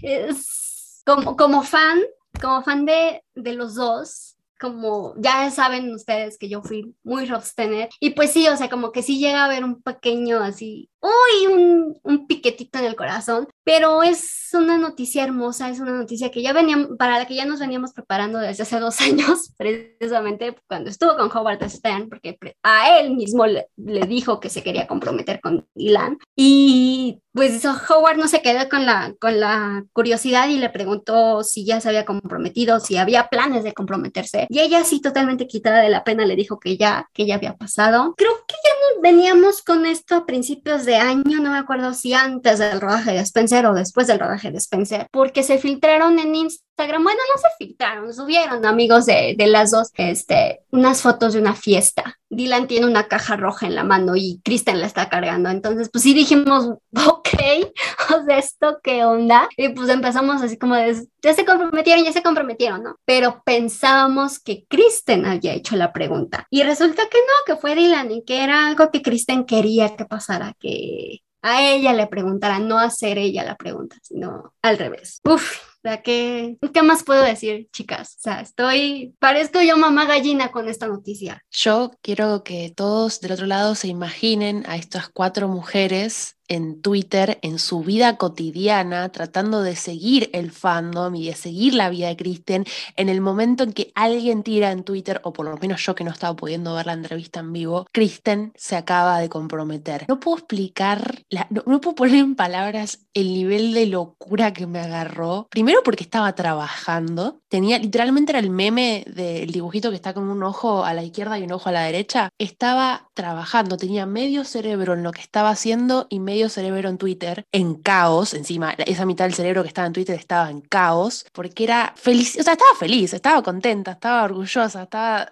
[0.00, 2.00] es, como, como fan,
[2.40, 4.33] como fan de, de los dos,
[4.64, 8.92] como ya saben ustedes que yo fui muy Robstener y pues sí, o sea, como
[8.92, 13.46] que sí llega a haber un pequeño así, uy, un, un piquetito en el corazón,
[13.64, 17.44] pero es una noticia hermosa, es una noticia que ya veníamos, para la que ya
[17.44, 23.00] nos veníamos preparando desde hace dos años, precisamente cuando estuvo con Howard Stern, porque a
[23.00, 28.28] él mismo le, le dijo que se quería comprometer con Dylan y pues Howard no
[28.28, 32.78] se quedó con la, con la curiosidad y le preguntó si ya se había comprometido,
[32.78, 34.46] si había planes de comprometerse.
[34.48, 37.56] Y ella sí, totalmente quitada de la pena, le dijo que ya, que ya había
[37.56, 38.14] pasado.
[38.16, 42.60] Creo que ya veníamos con esto a principios de año, no me acuerdo si antes
[42.60, 43.18] del rodaje de
[43.54, 47.48] Spencer o después del rodaje de Spencer, porque se filtraron en Instagram, bueno, no se
[47.58, 52.86] filtraron, subieron amigos de, de las dos, este, unas fotos de una fiesta Dylan tiene
[52.86, 55.50] una caja roja en la mano y Kristen la está cargando.
[55.50, 56.64] Entonces, pues sí dijimos,
[57.06, 57.28] ok,
[58.14, 59.48] o sea, ¿esto qué onda?
[59.56, 62.96] Y pues empezamos así como de, ya se comprometieron, ya se comprometieron, ¿no?
[63.04, 66.46] Pero pensábamos que Kristen había hecho la pregunta.
[66.50, 70.04] Y resulta que no, que fue Dylan y que era algo que Kristen quería que
[70.04, 75.20] pasara, que a ella le preguntara, no hacer ella la pregunta, sino al revés.
[75.24, 78.16] Uf, sea, ¿qué, ¿qué más puedo decir, chicas?
[78.16, 81.42] O sea, estoy, parezco yo mamá gallina con esta noticia.
[81.50, 87.38] Yo quiero que todos del otro lado se imaginen a estas cuatro mujeres en Twitter,
[87.42, 92.16] en su vida cotidiana, tratando de seguir el fandom y de seguir la vida de
[92.16, 92.64] Kristen,
[92.96, 96.04] en el momento en que alguien tira en Twitter, o por lo menos yo que
[96.04, 100.04] no estaba pudiendo ver la entrevista en vivo, Kristen se acaba de comprometer.
[100.08, 104.80] No puedo explicar, no, no, puedo poner en palabras el nivel de locura que me
[104.80, 105.48] agarró.
[105.50, 110.42] Primero porque estaba trabajando, tenía, literalmente era el meme del dibujito que está con un
[110.42, 112.28] ojo a la izquierda y un ojo a la derecha.
[112.36, 117.44] Estaba trabajando, tenía medio cerebro en lo que estaba haciendo y medio cerebro en Twitter
[117.52, 121.62] en caos, encima esa mitad del cerebro que estaba en Twitter estaba en caos, porque
[121.62, 125.30] era feliz, o sea, estaba feliz, estaba contenta, estaba orgullosa, estaba...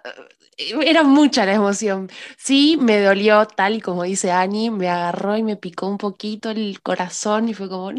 [0.57, 2.09] Era mucha la emoción.
[2.37, 6.51] Sí, me dolió tal y como dice Annie, me agarró y me picó un poquito
[6.51, 7.97] el corazón y fue como, mm",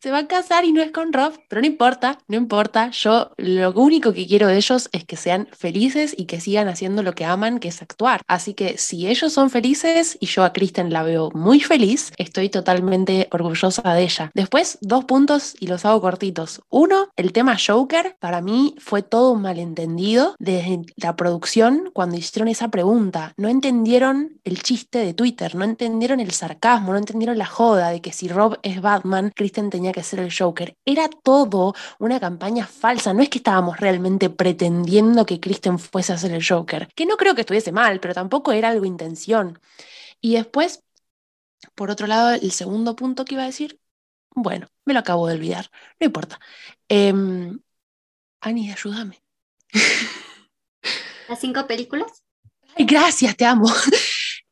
[0.00, 2.90] se va a casar y no es con Rob, pero no importa, no importa.
[2.90, 7.02] Yo lo único que quiero de ellos es que sean felices y que sigan haciendo
[7.02, 8.22] lo que aman, que es actuar.
[8.26, 12.48] Así que si ellos son felices y yo a Kristen la veo muy feliz, estoy
[12.48, 14.30] totalmente orgullosa de ella.
[14.34, 16.62] Después, dos puntos y los hago cortitos.
[16.70, 21.35] Uno, el tema Joker, para mí fue todo un malentendido desde la producción
[21.92, 23.32] cuando hicieron esa pregunta.
[23.36, 28.00] No entendieron el chiste de Twitter, no entendieron el sarcasmo, no entendieron la joda de
[28.00, 30.76] que si Rob es Batman, Kristen tenía que ser el Joker.
[30.84, 36.18] Era todo una campaña falsa, no es que estábamos realmente pretendiendo que Kristen fuese a
[36.18, 39.58] ser el Joker, que no creo que estuviese mal, pero tampoco era algo intención.
[40.20, 40.84] Y después,
[41.74, 43.80] por otro lado, el segundo punto que iba a decir,
[44.34, 45.70] bueno, me lo acabo de olvidar,
[46.00, 46.40] no importa.
[46.88, 47.12] Eh,
[48.40, 49.22] Ani, ayúdame.
[51.28, 52.22] ¿Las cinco películas?
[52.76, 53.66] Ay, gracias, te amo.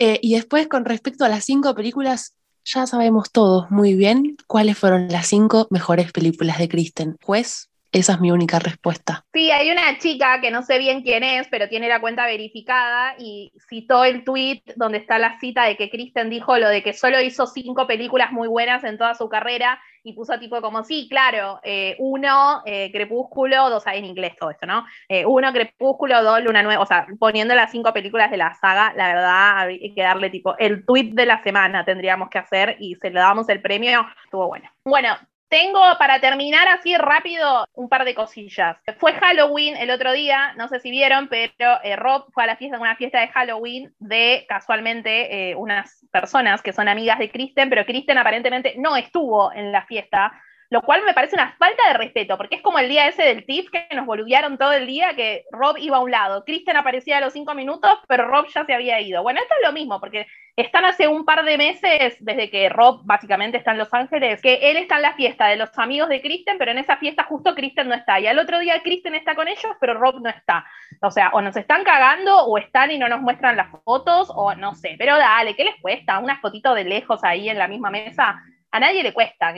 [0.00, 2.34] Eh, y después, con respecto a las cinco películas,
[2.64, 7.16] ya sabemos todos muy bien cuáles fueron las cinco mejores películas de Kristen.
[7.22, 9.24] Juez, esa es mi única respuesta.
[9.32, 13.14] Sí, hay una chica que no sé bien quién es, pero tiene la cuenta verificada
[13.18, 16.92] y citó el tweet donde está la cita de que Kristen dijo lo de que
[16.92, 21.06] solo hizo cinco películas muy buenas en toda su carrera y puso tipo como, sí,
[21.08, 24.84] claro, eh, uno, eh, Crepúsculo, dos, en inglés todo esto, ¿no?
[25.08, 28.92] Eh, uno, Crepúsculo, dos, Luna Nueva, o sea, poniendo las cinco películas de la saga,
[28.96, 32.96] la verdad, hay que darle tipo el tweet de la semana tendríamos que hacer y
[32.96, 34.68] se le damos el premio, estuvo bueno.
[34.84, 35.16] Bueno,
[35.54, 38.76] tengo para terminar así rápido un par de cosillas.
[38.98, 42.56] Fue Halloween el otro día, no sé si vieron, pero eh, Rob fue a la
[42.56, 47.70] fiesta, una fiesta de Halloween de casualmente eh, unas personas que son amigas de Kristen,
[47.70, 50.32] pero Kristen aparentemente no estuvo en la fiesta
[50.70, 53.46] lo cual me parece una falta de respeto, porque es como el día ese del
[53.46, 57.18] TIFF que nos boludearon todo el día, que Rob iba a un lado, Kristen aparecía
[57.18, 59.22] a los cinco minutos, pero Rob ya se había ido.
[59.22, 63.00] Bueno, esto es lo mismo, porque están hace un par de meses, desde que Rob
[63.04, 66.22] básicamente está en Los Ángeles, que él está en la fiesta de los amigos de
[66.22, 68.20] Kristen, pero en esa fiesta justo Kristen no está.
[68.20, 70.64] Y al otro día Kristen está con ellos, pero Rob no está.
[71.02, 74.54] O sea, o nos están cagando, o están y no nos muestran las fotos, o
[74.54, 74.94] no sé.
[74.96, 76.20] Pero dale, ¿qué les cuesta?
[76.20, 78.40] Unas fotitos de lejos ahí en la misma mesa.
[78.70, 79.52] A nadie le cuesta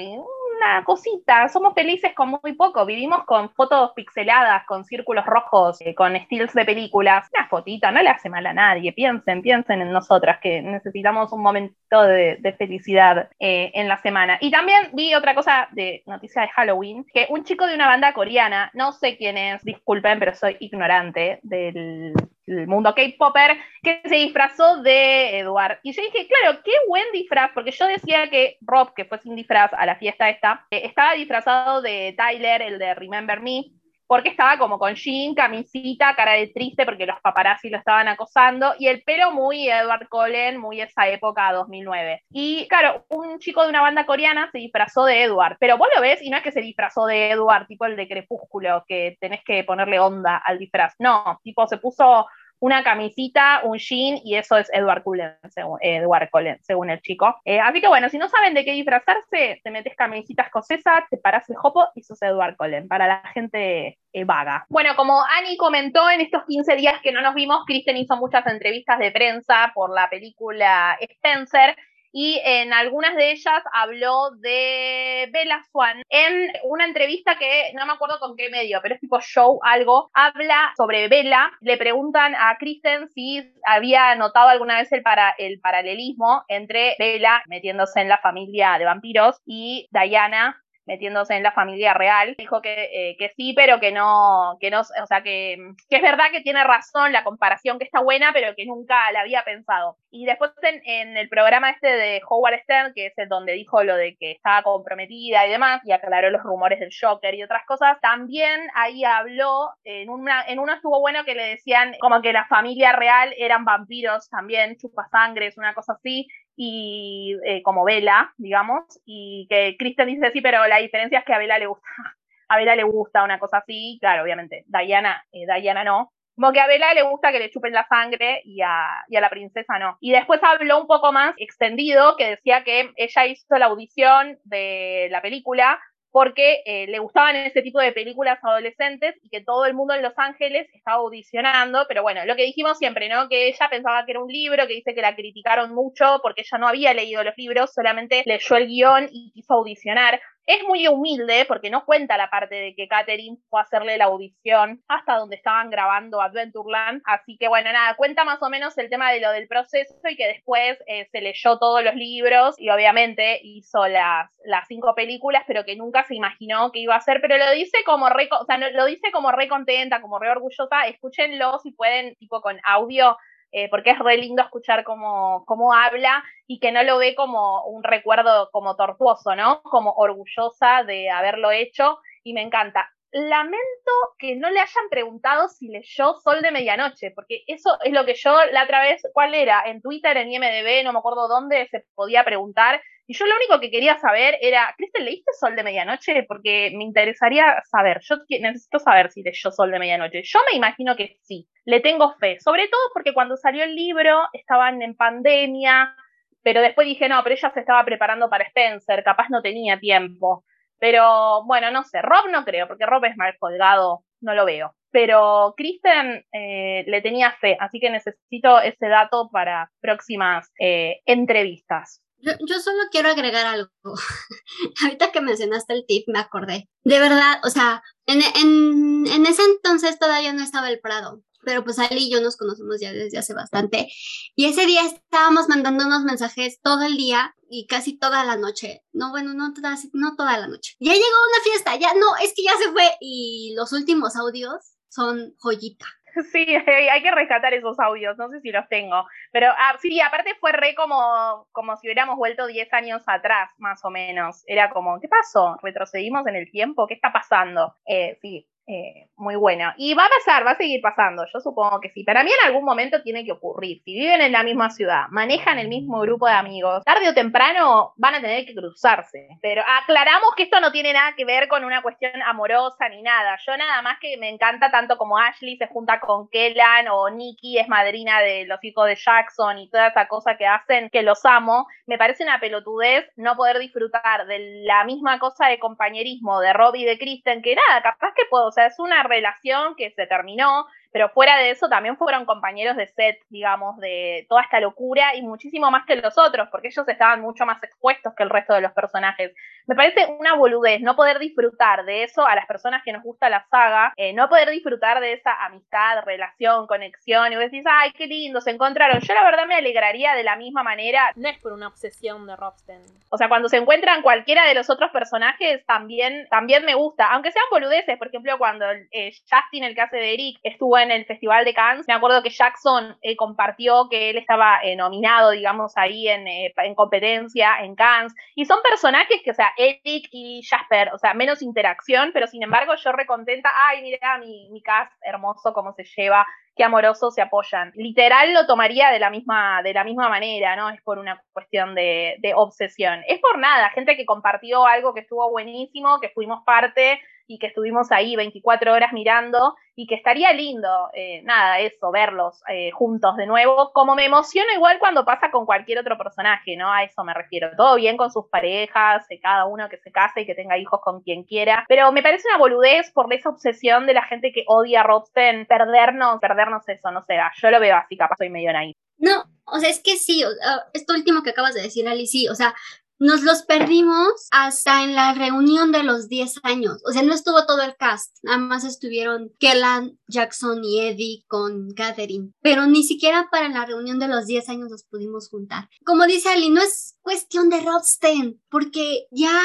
[0.57, 5.95] una cosita, somos felices con muy poco, vivimos con fotos pixeladas, con círculos rojos, eh,
[5.95, 9.93] con estilos de películas, una fotita, no le hace mal a nadie, piensen, piensen en
[9.93, 14.39] nosotras que necesitamos un momento de, felicidad eh, en la semana.
[14.41, 18.15] Y también vi otra cosa de noticia de Halloween, que un chico de una banda
[18.15, 22.15] coreana, no sé quién es, disculpen, pero soy ignorante del
[22.47, 25.79] el mundo K-Popper, que se disfrazó de Edward.
[25.83, 29.37] Y yo dije, claro, qué buen disfraz, porque yo decía que Rob, que fue sin
[29.37, 33.65] disfraz a la fiesta esta, eh, estaba disfrazado de Tyler, el de Remember Me,
[34.07, 38.75] porque estaba como con jean, camisita, cara de triste porque los paparazzi lo estaban acosando
[38.79, 42.23] y el pelo muy Edward Cullen, muy esa época 2009.
[42.31, 46.01] Y claro, un chico de una banda coreana se disfrazó de Edward, pero vos lo
[46.01, 49.43] ves y no es que se disfrazó de Edward, tipo el de Crepúsculo, que tenés
[49.45, 50.95] que ponerle onda al disfraz.
[50.99, 52.27] No, tipo se puso
[52.59, 57.37] una camisita, un jean, y eso es Edward Cullen, según, Edward Cullen, según el chico.
[57.45, 61.19] Eh, así que bueno, si no saben de qué disfrazarse, te metes camisita escocesa, te
[61.19, 64.65] paras el jopo y sos Edward Cullen, para la gente eh, vaga.
[64.69, 68.47] Bueno, como Annie comentó en estos 15 días que no nos vimos, Kristen hizo muchas
[68.47, 71.77] entrevistas de prensa por la película Spencer,
[72.19, 77.93] y en algunas de ellas habló de Bella Swan en una entrevista que no me
[77.93, 82.57] acuerdo con qué medio, pero es tipo show algo, habla sobre Bella, le preguntan a
[82.57, 88.17] Kristen si había notado alguna vez el, para, el paralelismo entre Bella metiéndose en la
[88.17, 92.35] familia de vampiros y Diana metiéndose en la familia real.
[92.39, 96.03] Dijo que, eh, que sí, pero que no, que no, o sea, que, que, es
[96.03, 99.99] verdad que tiene razón la comparación, que está buena, pero que nunca la había pensado.
[100.11, 103.97] Y después en, el programa este de Howard Stern, que es el donde dijo lo
[103.97, 107.99] de que estaba comprometida y demás, y aclaró los rumores del Joker y otras cosas,
[108.01, 112.47] también ahí habló, en, una, en uno estuvo bueno que le decían como que la
[112.47, 119.47] familia real eran vampiros también, chupasangres, una cosa así, y eh, como Vela, digamos, y
[119.49, 121.87] que Kristen dice sí, pero la diferencia es que a Vela le gusta,
[122.49, 126.61] a Vela le gusta una cosa así, claro, obviamente, Diana, eh, Diana no, como que
[126.61, 129.79] a Vela le gusta que le chupen la sangre y a, y a, la princesa
[129.79, 129.97] no.
[130.01, 135.09] Y después habló un poco más extendido que decía que ella hizo la audición de
[135.11, 135.81] la película
[136.17, 140.01] porque eh, le gustaban ese tipo de películas adolescentes y que todo el mundo en
[140.01, 143.29] Los Ángeles estaba audicionando, pero bueno, lo que dijimos siempre, ¿no?
[143.29, 146.57] Que ella pensaba que era un libro, que dice que la criticaron mucho porque ella
[146.57, 150.19] no había leído los libros, solamente leyó el guion y quiso audicionar.
[150.47, 154.05] Es muy humilde porque no cuenta la parte de que Catherine fue a hacerle la
[154.05, 157.03] audición hasta donde estaban grabando Adventureland.
[157.05, 160.15] Así que bueno, nada, cuenta más o menos el tema de lo del proceso y
[160.15, 165.43] que después eh, se leyó todos los libros y obviamente hizo las, las cinco películas,
[165.49, 167.21] pero que nunca se imaginó que iba a hacer.
[167.21, 170.87] Pero lo dice como re, o sea, lo dice como re contenta, como re orgullosa.
[170.87, 173.17] Escúchenlo si pueden, tipo con audio
[173.53, 177.65] eh, porque es re lindo escuchar cómo, cómo habla y que no lo ve como
[177.67, 179.63] un recuerdo como tortuoso, ¿no?
[179.63, 182.91] Como orgullosa de haberlo hecho y me encanta.
[183.13, 188.05] Lamento que no le hayan preguntado si leyó Sol de Medianoche, porque eso es lo
[188.05, 189.63] que yo la otra vez, ¿cuál era?
[189.65, 193.61] En Twitter, en IMDB, no me acuerdo dónde se podía preguntar y yo lo único
[193.61, 196.25] que quería saber era, Cristel, ¿leíste Sol de Medianoche?
[196.25, 200.23] Porque me interesaría saber, yo necesito saber si leyó Sol de Medianoche.
[200.25, 204.23] Yo me imagino que sí, le tengo fe, sobre todo porque cuando salió el libro
[204.33, 205.95] estaban en pandemia,
[206.43, 210.45] pero después dije, no, pero ella se estaba preparando para Spencer, capaz no tenía tiempo.
[210.79, 214.75] Pero bueno, no sé, Rob no creo, porque Rob es mal colgado, no lo veo.
[214.91, 222.03] Pero Kristen eh, le tenía fe, así que necesito ese dato para próximas eh, entrevistas.
[222.19, 223.71] Yo, solo quiero agregar algo.
[224.83, 226.69] Ahorita que mencionaste el tip, me acordé.
[226.85, 231.63] De verdad, o sea, en, en, en, ese entonces todavía no estaba el Prado, pero
[231.63, 233.89] pues Ali y yo nos conocemos ya desde hace bastante.
[234.35, 238.83] Y ese día estábamos mandándonos mensajes todo el día y casi toda la noche.
[238.93, 239.53] No, bueno, no
[239.93, 240.75] no toda la noche.
[240.81, 242.97] Ya llegó una fiesta, ya no, es que ya se fue.
[243.01, 244.57] Y los últimos audios
[244.89, 245.87] son joyita.
[246.33, 249.07] Sí, hay que rescatar esos audios, no sé si los tengo.
[249.33, 253.85] Pero ah, sí, aparte fue re como, como si hubiéramos vuelto 10 años atrás, más
[253.85, 254.43] o menos.
[254.47, 255.57] Era como, ¿qué pasó?
[255.63, 256.87] ¿Retrocedimos en el tiempo?
[256.87, 257.75] ¿Qué está pasando?
[257.87, 259.73] Eh, sí, eh, muy bueno.
[259.77, 262.05] Y va a pasar, va a seguir pasando, yo supongo que sí.
[262.05, 263.81] Para mí en algún momento tiene que ocurrir.
[263.85, 267.93] Si viven en la misma ciudad, manejan el mismo grupo de amigos, tarde o temprano
[267.97, 269.29] van a tener que cruzarse.
[269.41, 273.39] Pero aclaramos que esto no tiene nada que ver con una cuestión amorosa ni nada.
[273.47, 277.59] Yo nada más que me encanta tanto como Ashley se junta con Kellan o Nikki
[277.59, 281.25] es madrina de los hijos de Jackson y toda esa cosa que hacen, que los
[281.25, 281.67] amo.
[281.87, 286.83] Me parece una pelotudez no poder disfrutar de la misma cosa de compañerismo de Robbie
[286.83, 290.67] y de Kristen, que nada, capaz que puedo sea, es una relación que se terminó,
[290.93, 295.23] pero fuera de eso también fueron compañeros de set, digamos, de toda esta locura y
[295.23, 298.61] muchísimo más que los otros, porque ellos estaban mucho más expuestos que el resto de
[298.61, 299.33] los personajes.
[299.67, 303.29] Me parece una boludez no poder disfrutar de eso a las personas que nos gusta
[303.29, 307.93] la saga, eh, no poder disfrutar de esa amistad, relación, conexión, y vos decís, ay,
[307.93, 309.01] qué lindo, se encontraron.
[309.01, 311.13] Yo la verdad me alegraría de la misma manera.
[311.17, 312.83] No es por una obsesión de Robsten.
[313.11, 317.33] O sea, cuando se encuentran cualquiera de los otros personajes, también, también me gusta, aunque
[317.33, 321.01] sean boludeces, por ejemplo, cuando eh, Justin, el que hace de Eric, estuvo en en
[321.01, 321.87] el Festival de Cannes.
[321.87, 326.55] Me acuerdo que Jackson eh, compartió que él estaba eh, nominado, digamos, ahí en, eh,
[326.57, 328.15] en, competencia en Cannes.
[328.35, 332.43] Y son personajes que, o sea, Eric y Jasper, o sea, menos interacción, pero sin
[332.43, 337.23] embargo yo recontenta, ay, mira mi, mi cast hermoso, cómo se lleva, qué amorosos se
[337.23, 337.73] apoyan.
[337.75, 340.71] Literal lo tomaría de la misma, de la misma manera, ¿no?
[340.71, 343.03] Es por una cuestión de, de obsesión.
[343.07, 347.49] Es por nada, gente que compartió algo que estuvo buenísimo, que fuimos parte y que
[347.49, 353.17] estuvimos ahí 24 horas mirando y que estaría lindo, eh, nada, eso, verlos eh, juntos
[353.17, 356.73] de nuevo, como me emociona igual cuando pasa con cualquier otro personaje, ¿no?
[356.73, 357.51] A eso me refiero.
[357.57, 360.81] Todo bien con sus parejas, eh, cada uno que se case y que tenga hijos
[360.83, 364.45] con quien quiera, pero me parece una boludez por esa obsesión de la gente que
[364.47, 368.57] odia a Robsten, perdernos, perdernos eso, no sé, yo lo veo así, capaz soy medio
[368.57, 368.73] ahí.
[368.99, 370.25] No, o sea, es que sí,
[370.73, 372.55] esto último que acabas de decir, Ali, sí, o sea,
[372.99, 376.79] nos los perdimos hasta en la reunión de los 10 años.
[376.89, 378.17] O sea, no estuvo todo el cast.
[378.23, 382.33] Nada más estuvieron Kellan, Jackson y Eddie con Catherine.
[382.43, 385.69] Pero ni siquiera para la reunión de los 10 años nos pudimos juntar.
[385.85, 389.41] Como dice Ali, no es cuestión de Rodsten, porque ya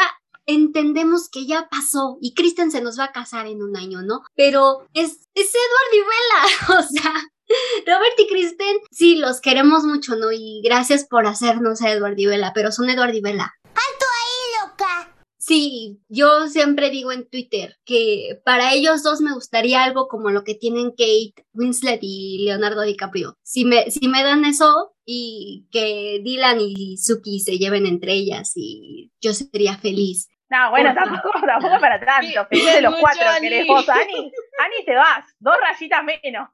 [0.45, 4.21] entendemos que ya pasó y Kristen se nos va a casar en un año, ¿no?
[4.35, 7.13] Pero es, es Edward y Bella, o sea,
[7.85, 10.31] Robert y Kristen, sí, los queremos mucho, ¿no?
[10.31, 13.53] Y gracias por hacernos a Edward y Bella, pero son Edward y Bella.
[13.63, 15.15] ¡Alto ahí, loca!
[15.37, 20.43] Sí, yo siempre digo en Twitter que para ellos dos me gustaría algo como lo
[20.43, 23.37] que tienen Kate Winslet y Leonardo DiCaprio.
[23.41, 28.51] Si me, si me dan eso y que Dylan y Suki se lleven entre ellas
[28.55, 30.29] y yo sería feliz.
[30.51, 32.45] No, bueno, tampoco, tampoco para tanto.
[32.51, 34.31] Sí, de los cuatro querés vos, Ani.
[34.59, 35.25] Ani, te vas.
[35.39, 36.49] Dos rayitas menos.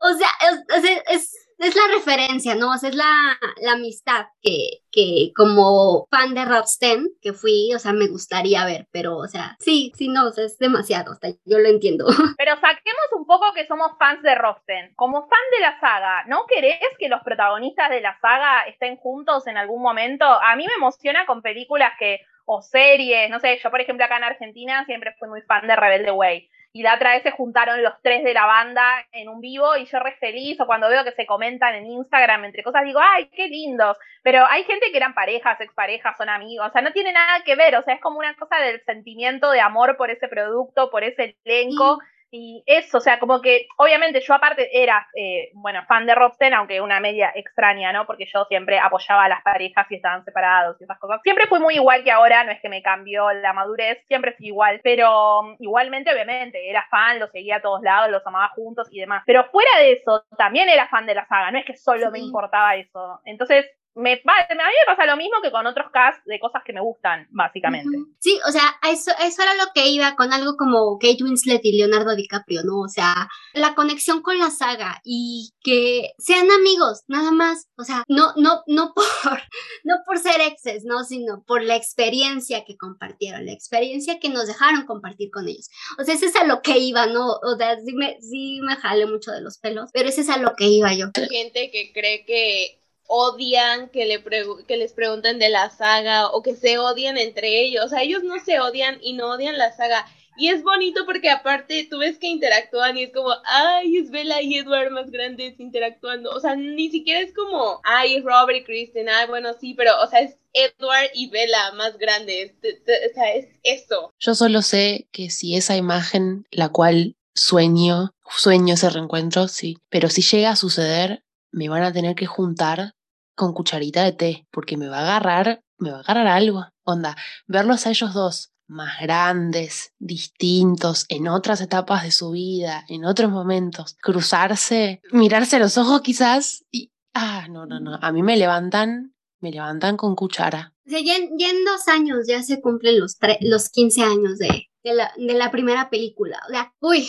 [0.00, 2.72] O sea, es, es la referencia, ¿no?
[2.72, 7.78] O sea, es la, la amistad que, que como fan de Rockstein que fui, o
[7.78, 11.16] sea, me gustaría ver, pero, o sea, sí, sí, no, o sea, es demasiado, o
[11.44, 12.06] yo lo entiendo.
[12.38, 14.94] Pero saquemos un poco que somos fans de Rockstein.
[14.94, 19.46] Como fan de la saga, ¿no querés que los protagonistas de la saga estén juntos
[19.46, 20.24] en algún momento?
[20.24, 24.16] A mí me emociona con películas que o series, no sé, yo por ejemplo acá
[24.16, 26.48] en Argentina siempre fui muy fan de Rebelde Way
[26.78, 29.84] y la otra vez se juntaron los tres de la banda en un vivo y
[29.86, 33.28] yo re feliz, o cuando veo que se comentan en Instagram entre cosas, digo, ay,
[33.34, 37.12] qué lindos, pero hay gente que eran parejas, exparejas, son amigos, o sea, no tiene
[37.12, 40.28] nada que ver, o sea, es como una cosa del sentimiento de amor por ese
[40.28, 41.98] producto, por ese elenco.
[42.30, 46.52] Y eso, o sea, como que obviamente yo aparte era, eh, bueno, fan de Robsten,
[46.52, 48.06] aunque una media extraña, ¿no?
[48.06, 51.20] Porque yo siempre apoyaba a las parejas y estaban separados y esas cosas.
[51.22, 54.48] Siempre fui muy igual que ahora, no es que me cambió la madurez, siempre fui
[54.48, 58.88] igual, pero um, igualmente, obviamente, era fan, lo seguía a todos lados, los amaba juntos
[58.90, 59.22] y demás.
[59.24, 62.18] Pero fuera de eso, también era fan de la saga, no es que solo me
[62.18, 63.20] importaba eso.
[63.24, 63.64] Entonces,
[63.98, 64.20] me, a mí
[64.56, 67.98] me pasa lo mismo que con otros casts de cosas que me gustan, básicamente.
[68.20, 71.76] Sí, o sea, eso, eso era lo que iba con algo como Kate Winslet y
[71.76, 72.80] Leonardo DiCaprio, ¿no?
[72.80, 77.66] O sea, la conexión con la saga y que sean amigos, nada más.
[77.76, 78.94] O sea, no, no, no
[79.24, 79.42] por,
[79.82, 81.02] no por ser exes, ¿no?
[81.02, 85.68] Sino por la experiencia que compartieron, la experiencia que nos dejaron compartir con ellos.
[85.98, 87.32] O sea, ese es a lo que iba, ¿no?
[87.42, 90.38] O sea, sí me, sí me jale mucho de los pelos, pero ese es a
[90.38, 91.06] lo que iba yo.
[91.14, 92.78] Hay gente que cree que
[93.08, 94.22] odian que, le
[94.66, 97.84] que les pregunten de la saga o que se odian entre ellos.
[97.84, 100.06] O sea, ellos no se odian y no odian la saga.
[100.36, 104.40] Y es bonito porque aparte tú ves que interactúan y es como, ay, es Bella
[104.40, 106.30] y Edward más grandes interactuando.
[106.30, 110.06] O sea, ni siquiera es como, ay, Robert y Kristen, ay, bueno, sí, pero, o
[110.06, 112.52] sea, es Edward y Bella más grandes.
[112.62, 114.12] O sea, es eso.
[114.20, 120.08] Yo solo sé que si esa imagen, la cual sueño, sueño ese reencuentro, sí, pero
[120.08, 122.94] si llega a suceder, me van a tener que juntar
[123.38, 126.66] con cucharita de té, porque me va a agarrar, me va a agarrar algo.
[126.82, 127.16] Onda,
[127.46, 133.30] verlos a ellos dos más grandes, distintos, en otras etapas de su vida, en otros
[133.30, 139.14] momentos, cruzarse, mirarse los ojos quizás y, ah, no, no, no, a mí me levantan,
[139.40, 140.74] me levantan con cuchara.
[140.86, 144.94] O sea, ya, en, dos años ya se cumplen los, los 15 años de, de,
[144.94, 146.38] la, de la primera película.
[146.48, 147.08] O sea, uy,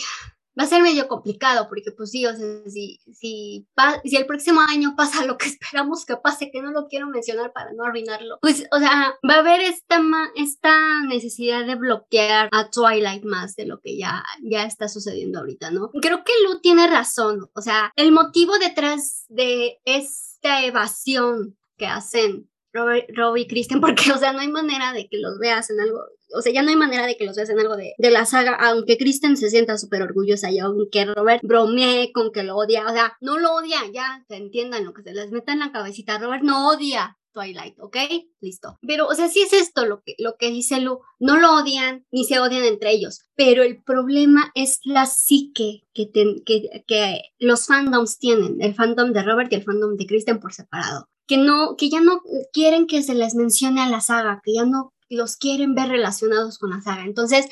[0.58, 3.66] va a ser medio complicado porque pues sí, o sea, si, si,
[4.04, 7.52] si el próximo año pasa lo que esperamos que pase, que no lo quiero mencionar
[7.52, 10.00] para no arruinarlo, pues, o sea, va a haber esta,
[10.36, 15.70] esta necesidad de bloquear a Twilight más de lo que ya, ya está sucediendo ahorita,
[15.70, 15.90] ¿no?
[16.00, 22.50] Creo que Lu tiene razón, o sea, el motivo detrás de esta evasión que hacen
[22.72, 26.00] Robbie y Kristen, porque, o sea, no hay manera de que los veas en algo
[26.32, 28.24] o sea, ya no hay manera de que los veas en algo de, de la
[28.24, 32.86] saga, aunque Kristen se sienta súper orgullosa y aunque Robert bromee con que lo odia,
[32.86, 35.72] o sea, no lo odia, ya, te entiendan lo que se les meta en la
[35.72, 37.96] cabecita, Robert no odia Twilight, ¿ok?
[38.40, 38.78] Listo.
[38.82, 41.00] Pero, o sea, sí es esto lo que, lo que dice Lu.
[41.18, 43.20] No lo odian ni se odian entre ellos.
[43.36, 48.60] Pero el problema es la psique que, que, que los fandoms tienen.
[48.60, 51.08] El fandom de Robert y el fandom de Kristen por separado.
[51.30, 52.22] Que, no, que ya no
[52.52, 56.58] quieren que se les mencione a la saga, que ya no los quieren ver relacionados
[56.58, 57.04] con la saga.
[57.04, 57.46] Entonces,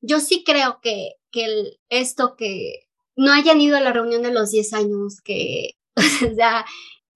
[0.00, 4.50] yo sí creo que, que esto que no hayan ido a la reunión de los
[4.50, 6.64] 10 años, que, o sea,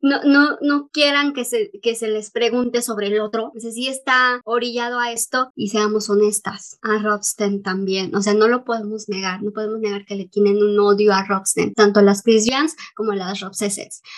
[0.05, 3.53] no, no, no quieran que se, que se les pregunte sobre el otro.
[3.57, 6.79] O sea, sí está orillado a esto y seamos honestas.
[6.83, 8.15] A Robsten también.
[8.15, 9.43] O sea, no lo podemos negar.
[9.43, 12.45] No podemos negar que le tienen un odio a Robsten, tanto las Chris
[12.95, 13.53] como las Rob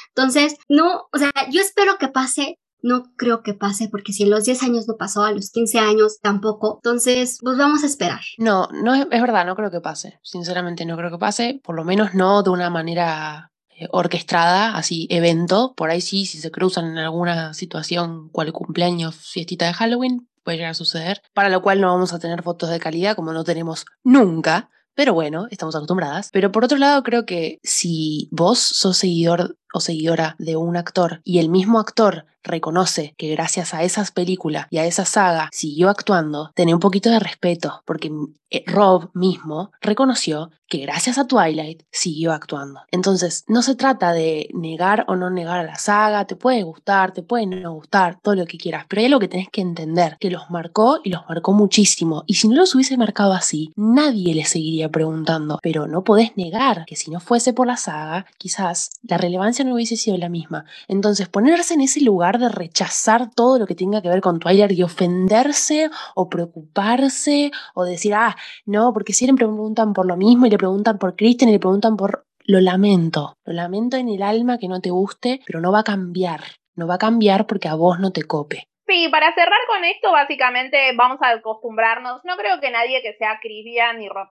[0.08, 4.30] Entonces, no, o sea, yo espero que pase no creo que pase, porque si en
[4.30, 6.78] los 10 años no pasó, a los 15 años tampoco.
[6.84, 8.20] Entonces, pues vamos a esperar.
[8.38, 10.20] No, no es, verdad, no creo que pase.
[10.22, 11.60] Sinceramente, no creo que pase.
[11.64, 13.50] Por lo menos no de una manera
[13.90, 15.74] orquestada, así evento.
[15.76, 20.58] Por ahí sí, si se cruzan en alguna situación, cual cumpleaños, fiestita de Halloween, puede
[20.58, 21.22] llegar a suceder.
[21.34, 24.70] Para lo cual no vamos a tener fotos de calidad, como no tenemos nunca.
[24.94, 26.30] Pero bueno, estamos acostumbradas.
[26.32, 31.20] Pero por otro lado, creo que si vos sos seguidor o seguidora de un actor
[31.24, 35.90] y el mismo actor reconoce que gracias a esas películas y a esa saga siguió
[35.90, 38.10] actuando, tenía un poquito de respeto, porque
[38.50, 42.80] eh, Rob mismo reconoció que gracias a Twilight siguió actuando.
[42.90, 47.12] Entonces, no se trata de negar o no negar a la saga, te puede gustar,
[47.12, 50.16] te puede no gustar, todo lo que quieras, pero hay lo que tenés que entender,
[50.18, 54.34] que los marcó y los marcó muchísimo, y si no los hubiese marcado así, nadie
[54.34, 58.90] le seguiría preguntando, pero no podés negar que si no fuese por la saga, quizás
[59.02, 60.64] la relevancia no hubiese sido la misma.
[60.88, 64.72] Entonces, ponerse en ese lugar de rechazar todo lo que tenga que ver con Twilight
[64.72, 70.46] y ofenderse o preocuparse o decir, ah, no, porque si le preguntan por lo mismo
[70.46, 74.22] y le preguntan por Kristen y le preguntan por lo lamento, lo lamento en el
[74.22, 76.40] alma que no te guste, pero no va a cambiar,
[76.76, 78.68] no va a cambiar porque a vos no te cope.
[78.86, 82.24] Sí, para cerrar con esto, básicamente vamos a acostumbrarnos.
[82.24, 84.28] No creo que nadie que sea Cristian ni Rob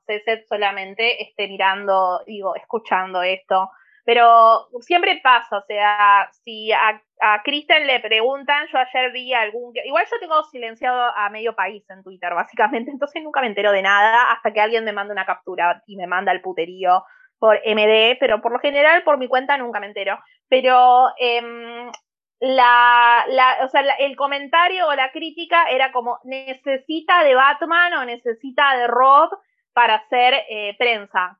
[0.47, 3.69] solamente esté mirando, digo, escuchando esto.
[4.05, 7.01] Pero siempre pasa, o sea, si a,
[7.43, 9.73] Kristen le preguntan, yo ayer vi algún...
[9.83, 13.81] Igual yo tengo silenciado a medio país en Twitter, básicamente, entonces nunca me entero de
[13.81, 17.03] nada hasta que alguien me manda una captura y me manda el puterío
[17.39, 20.19] por MD, pero por lo general por mi cuenta nunca me entero.
[20.47, 21.91] Pero em,
[22.39, 28.05] la, la, o sea, el comentario o la crítica era como necesita de Batman o
[28.05, 29.29] necesita de Rob
[29.73, 31.39] para hacer eh, prensa.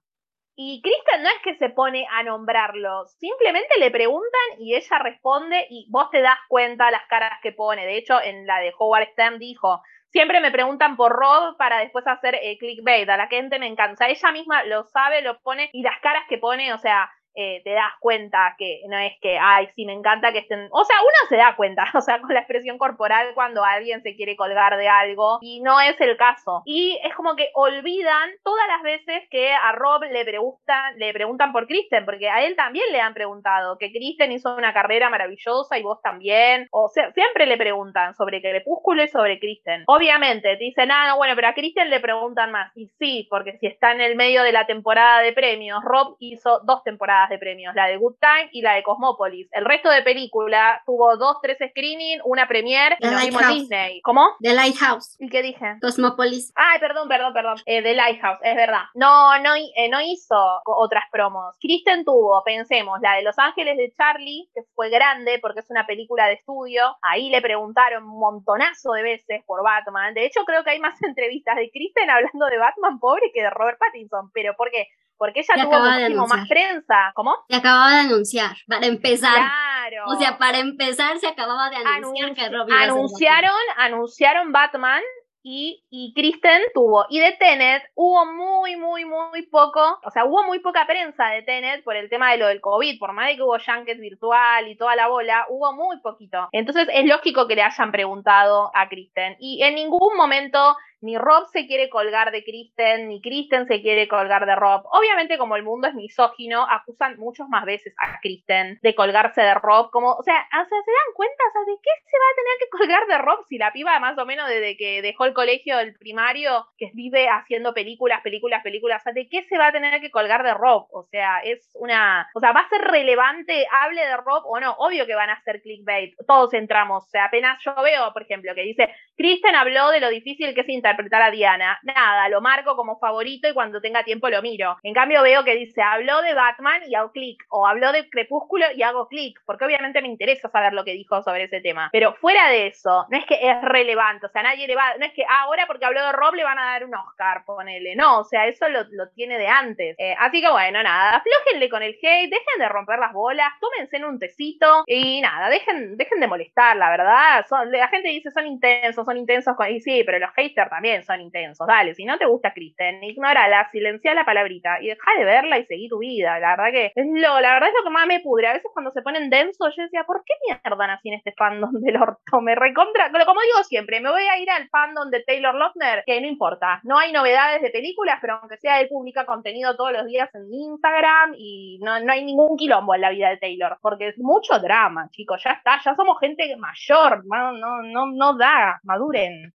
[0.58, 5.68] Y Kristen no es que se pone a nombrarlo, simplemente le preguntan y ella responde
[5.70, 7.86] y vos te das cuenta las caras que pone.
[7.86, 9.82] De hecho, en la de Howard Stern dijo,
[10.12, 14.08] siempre me preguntan por Rob para después hacer eh, clickbait, a la gente me encanta.
[14.08, 17.72] Ella misma lo sabe, lo pone y las caras que pone, o sea, eh, te
[17.72, 20.68] das cuenta que no es que, ay, sí, me encanta que estén.
[20.72, 24.16] O sea, uno se da cuenta, o sea, con la expresión corporal cuando alguien se
[24.16, 26.64] quiere colgar de algo y no es el caso.
[26.66, 31.52] Y es como que olvidan todas las veces que a Rob le preguntan, le preguntan
[31.52, 35.78] por Kristen, porque a él también le han preguntado que Kristen hizo una carrera maravillosa
[35.78, 36.68] y vos también.
[36.72, 39.84] O sea, siempre le preguntan sobre Crepúsculo y sobre Kristen.
[39.88, 42.72] Obviamente, te dicen, ah, no, bueno, pero a Kristen le preguntan más.
[42.76, 46.62] Y sí, porque si está en el medio de la temporada de premios, Rob hizo
[46.64, 49.48] dos temporadas de premios, la de Good Time y la de Cosmópolis.
[49.52, 53.48] El resto de película tuvo dos, tres screenings, una premiere y nos vimos.
[53.48, 54.02] Disney.
[54.02, 54.36] ¿Cómo?
[54.42, 55.78] The Lighthouse, ¿Y qué dije?
[55.82, 56.52] Cosmopolis.
[56.56, 57.58] Ay, perdón, perdón, perdón.
[57.66, 58.84] Eh, The Lighthouse, es verdad.
[58.94, 61.56] No, no, eh, no hizo otras promos.
[61.60, 65.86] Kristen tuvo, pensemos, la de Los Ángeles de Charlie, que fue grande porque es una
[65.86, 66.98] película de estudio.
[67.02, 70.14] Ahí le preguntaron un montonazo de veces por Batman.
[70.14, 73.50] De hecho, creo que hay más entrevistas de Kristen hablando de Batman pobre que de
[73.50, 74.32] Robert Pattinson.
[74.34, 74.88] ¿Pero por qué?
[75.18, 77.12] Porque ella tuvo muchísimo más prensa.
[77.14, 77.36] ¿Cómo?
[77.50, 79.34] Se acababa de anunciar, para empezar.
[79.34, 80.04] Claro.
[80.08, 83.52] O sea, para empezar se acababa de anunciar Anunci- que Rob iba a ser anunciaron,
[83.78, 85.02] anunciaron Batman
[85.48, 87.06] y, y Kristen tuvo.
[87.08, 91.44] Y de Tenet hubo muy, muy, muy poco, o sea, hubo muy poca prensa de
[91.44, 94.68] Tenet por el tema de lo del COVID, por más de que hubo Junket virtual
[94.68, 96.50] y toda la bola, hubo muy poquito.
[96.52, 99.36] Entonces es lógico que le hayan preguntado a Kristen.
[99.40, 100.76] Y en ningún momento
[101.06, 104.82] ni Rob se quiere colgar de Kristen, ni Kristen se quiere colgar de Rob.
[104.92, 109.54] Obviamente, como el mundo es misógino, acusan muchas más veces a Kristen de colgarse de
[109.54, 109.92] Rob.
[109.92, 111.44] Como, o sea, o sea, ¿se dan cuenta?
[111.48, 114.00] O sea, ¿de qué se va a tener que colgar de Rob si la piba,
[114.00, 118.64] más o menos desde que dejó el colegio del primario, que vive haciendo películas, películas,
[118.64, 119.02] películas?
[119.02, 120.88] O sea, ¿de qué se va a tener que colgar de Rob?
[120.92, 122.28] O sea, es una.
[122.34, 124.74] O sea, ¿va a ser relevante, hable de Rob o no?
[124.80, 126.16] Obvio que van a hacer clickbait.
[126.26, 127.06] Todos entramos.
[127.06, 130.62] O sea, apenas yo veo, por ejemplo, que dice Kristen habló de lo difícil que
[130.62, 131.80] es interpretar a Diana.
[131.84, 134.78] Nada, lo marco como favorito y cuando tenga tiempo lo miro.
[134.84, 137.44] En cambio veo que dice, habló de Batman y hago clic.
[137.50, 139.40] O habló de Crepúsculo y hago clic.
[139.46, 141.90] Porque obviamente me interesa saber lo que dijo sobre ese tema.
[141.92, 144.26] Pero fuera de eso, no es que es relevante.
[144.26, 144.96] O sea, nadie le va...
[144.98, 147.44] No es que ah, ahora porque habló de Rob le van a dar un Oscar,
[147.46, 147.96] ponele.
[147.96, 149.96] No, o sea, eso lo, tiene de antes.
[150.00, 151.18] Eh, así que bueno, nada.
[151.18, 152.30] Aflójenle con el hate.
[152.30, 153.50] Dejen de romper las bolas.
[153.60, 154.84] Tómense en un tecito.
[154.88, 157.46] Y nada, dejen, dejen de molestar, la verdad.
[157.68, 159.56] La gente dice son intensos, son intensos.
[159.56, 161.68] con- Y sí, pero los haters también son intensos.
[161.68, 165.66] Dale, si no te gusta Kristen, ignórala, silencia la palabrita y deja de verla y
[165.66, 166.40] seguí tu vida.
[166.40, 168.48] La verdad que es lo, la verdad es lo que más me pudre.
[168.48, 171.72] A veces cuando se ponen densos, yo decía, ¿por qué mierda nací en este fandom
[171.82, 172.42] del orto?
[172.42, 173.12] Me recontra.
[173.12, 176.80] Como digo siempre, me voy a ir al fandom de Taylor Lautner, que no importa.
[176.84, 180.54] No hay novedades de películas, pero aunque sea él publica contenido todos los días en
[180.54, 184.60] Instagram y no, no hay ningún quilombo en la vida de Taylor, porque es mucho
[184.60, 185.42] drama, chicos.
[185.44, 189.54] Ya está, ya somos gente mayor, no, no, no, no da, maduren.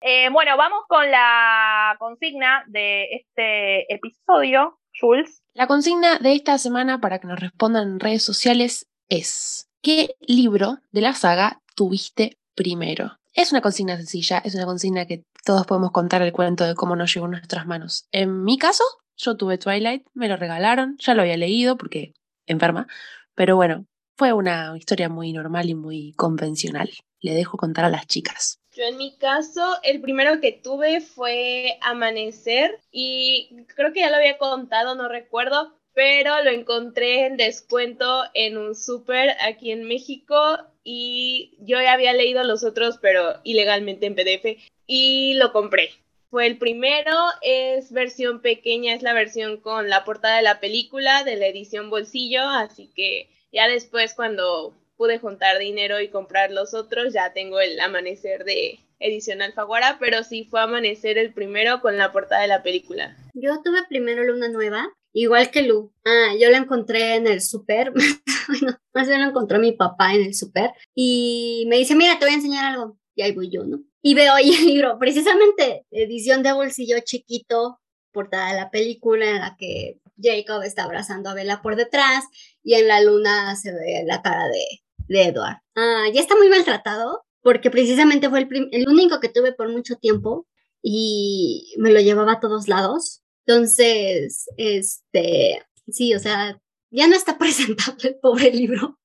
[0.00, 5.42] Eh, bueno, vamos con la consigna de este episodio, Jules.
[5.54, 10.78] La consigna de esta semana para que nos respondan en redes sociales es ¿qué libro
[10.92, 13.18] de la saga tuviste primero?
[13.32, 16.96] Es una consigna sencilla, es una consigna que todos podemos contar el cuento de cómo
[16.96, 18.06] nos llegó a nuestras manos.
[18.10, 18.84] En mi caso,
[19.16, 22.14] yo tuve Twilight, me lo regalaron, ya lo había leído porque
[22.46, 22.86] enferma,
[23.34, 23.86] pero bueno,
[24.16, 26.90] fue una historia muy normal y muy convencional.
[27.20, 28.60] Le dejo contar a las chicas.
[28.76, 34.16] Yo en mi caso, el primero que tuve fue Amanecer y creo que ya lo
[34.16, 40.58] había contado, no recuerdo, pero lo encontré en descuento en un súper aquí en México
[40.84, 45.92] y yo ya había leído los otros, pero ilegalmente en PDF y lo compré.
[46.28, 51.24] Fue el primero, es versión pequeña, es la versión con la portada de la película,
[51.24, 56.74] de la edición bolsillo, así que ya después cuando pude juntar dinero y comprar los
[56.74, 61.98] otros, ya tengo el amanecer de edición Alfaguara, pero sí fue amanecer el primero con
[61.98, 63.16] la portada de la película.
[63.34, 64.88] Yo tuve primero Luna Nueva
[65.18, 65.90] Igual que Lu.
[66.04, 67.90] Ah, yo lo encontré en el súper.
[68.48, 70.72] bueno, más bien lo encontró mi papá en el súper.
[70.94, 72.98] Y me dice, mira, te voy a enseñar algo.
[73.14, 73.78] Y ahí voy yo, ¿no?
[74.02, 77.80] Y veo ahí el libro, precisamente, edición de bolsillo chiquito,
[78.12, 82.24] portada de la película en la que Jacob está abrazando a Bella por detrás
[82.62, 85.58] y en la luna se ve la cara de, de Edward.
[85.74, 89.96] Ah, ya está muy maltratado porque precisamente fue el, el único que tuve por mucho
[89.96, 90.46] tiempo
[90.82, 93.22] y me lo llevaba a todos lados.
[93.46, 96.58] Entonces, este, sí, o sea,
[96.90, 98.98] ya no está presentable el pobre libro.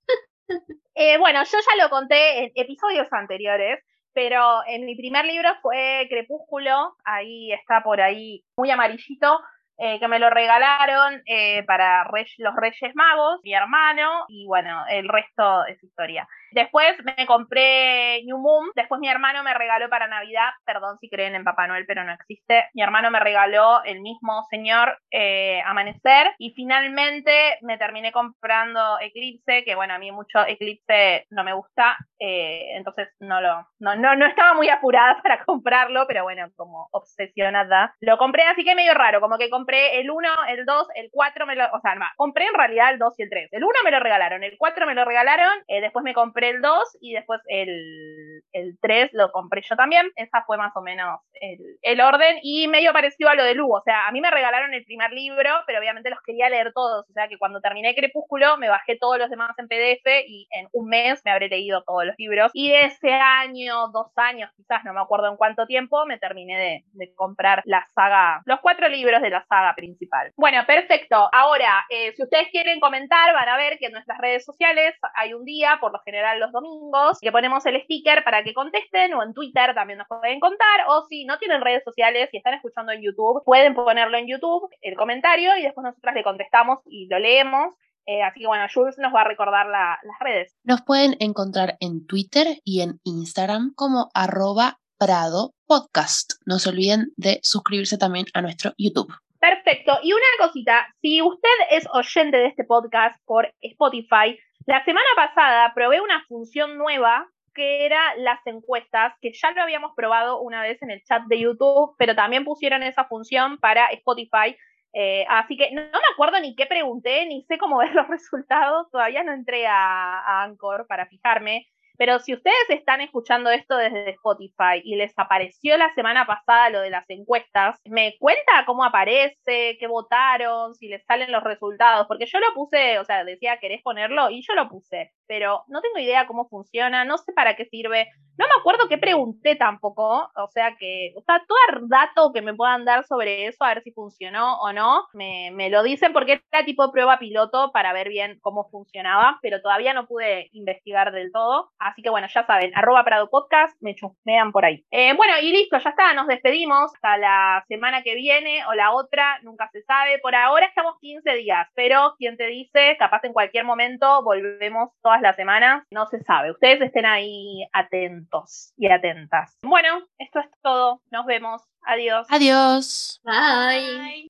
[0.95, 3.79] Eh, bueno, yo ya lo conté en episodios anteriores,
[4.13, 9.39] pero en mi primer libro fue Crepúsculo, ahí está por ahí muy amarillito,
[9.77, 14.83] eh, que me lo regalaron eh, para Rey- los Reyes Magos, mi hermano, y bueno,
[14.89, 16.27] el resto es historia.
[16.51, 21.35] Después me compré New Moon, después mi hermano me regaló para Navidad, perdón si creen
[21.35, 26.33] en Papá Noel, pero no existe, mi hermano me regaló el mismo señor eh, Amanecer.
[26.37, 31.97] Y finalmente me terminé comprando Eclipse, que bueno, a mí mucho Eclipse no me gusta,
[32.19, 36.87] eh, entonces no lo, no, no, no estaba muy apurada para comprarlo, pero bueno, como
[36.91, 41.09] obsesionada, lo compré así que medio raro, como que compré el 1, el 2, el
[41.11, 43.73] 4, me lo, o sea, compré en realidad el 2 y el 3, el 1
[43.85, 47.13] me lo regalaron, el 4 me lo regalaron, eh, después me compré el 2 y
[47.13, 52.01] después el, el 3 lo compré yo también, esa fue más o menos el, el
[52.01, 54.85] orden y medio parecido a lo de Lu, o sea, a mí me regalaron el
[54.85, 58.69] primer libro, pero obviamente los quería leer todos, o sea que cuando terminé Crepúsculo me
[58.69, 62.15] bajé todos los demás en PDF y en un mes me habré leído todos los
[62.17, 66.17] libros y de ese año, dos años quizás, no me acuerdo en cuánto tiempo, me
[66.17, 70.31] terminé de, de comprar la saga, los cuatro libros de la saga principal.
[70.35, 71.29] Bueno, perfecto.
[71.31, 75.33] Ahora, eh, si ustedes quieren comentar, van a ver que en nuestras redes sociales hay
[75.33, 79.23] un día, por lo general los domingos, que ponemos el sticker para que contesten, o
[79.23, 82.91] en Twitter también nos pueden contar, o si no tienen redes sociales y están escuchando
[82.91, 87.19] en YouTube, pueden ponerlo en YouTube, el comentario, y después nosotras le contestamos y lo
[87.19, 87.73] leemos.
[88.07, 90.55] Eh, así que bueno, Jules nos va a recordar la- las redes.
[90.63, 96.33] Nos pueden encontrar en Twitter y en Instagram como arroba Prado Podcast.
[96.45, 99.13] No se olviden de suscribirse también a nuestro YouTube.
[99.39, 99.93] Perfecto.
[100.03, 105.73] Y una cosita, si usted es oyente de este podcast por Spotify, la semana pasada
[105.73, 110.81] probé una función nueva que era las encuestas, que ya lo habíamos probado una vez
[110.81, 114.55] en el chat de YouTube, pero también pusieron esa función para Spotify.
[114.93, 118.89] Eh, así que no, me acuerdo ni qué pregunté, ni sé cómo ver los resultados.
[118.91, 121.67] Todavía no entré a, a Anchor para fijarme.
[122.01, 126.81] Pero si ustedes están escuchando esto desde Spotify y les apareció la semana pasada lo
[126.81, 132.25] de las encuestas, me cuenta cómo aparece, qué votaron, si les salen los resultados, porque
[132.25, 134.31] yo lo puse, o sea, decía, ¿querés ponerlo?
[134.31, 138.07] Y yo lo puse, pero no tengo idea cómo funciona, no sé para qué sirve,
[138.35, 142.55] no me acuerdo qué pregunté tampoco, o sea que, o sea, todo dato que me
[142.55, 146.41] puedan dar sobre eso, a ver si funcionó o no, me, me lo dicen porque
[146.51, 151.31] era tipo prueba piloto para ver bien cómo funcionaba, pero todavía no pude investigar del
[151.31, 151.69] todo.
[152.01, 154.85] Que bueno, ya saben, arroba Prado Podcast, me chusmean por ahí.
[154.91, 158.91] Eh, bueno, y listo, ya está, nos despedimos hasta la semana que viene o la
[158.91, 160.19] otra, nunca se sabe.
[160.19, 165.21] Por ahora estamos 15 días, pero quien te dice, capaz en cualquier momento volvemos todas
[165.21, 166.51] las semanas, no se sabe.
[166.51, 169.57] Ustedes estén ahí atentos y atentas.
[169.63, 172.27] Bueno, esto es todo, nos vemos, adiós.
[172.29, 173.21] Adiós.
[173.23, 174.29] Bye.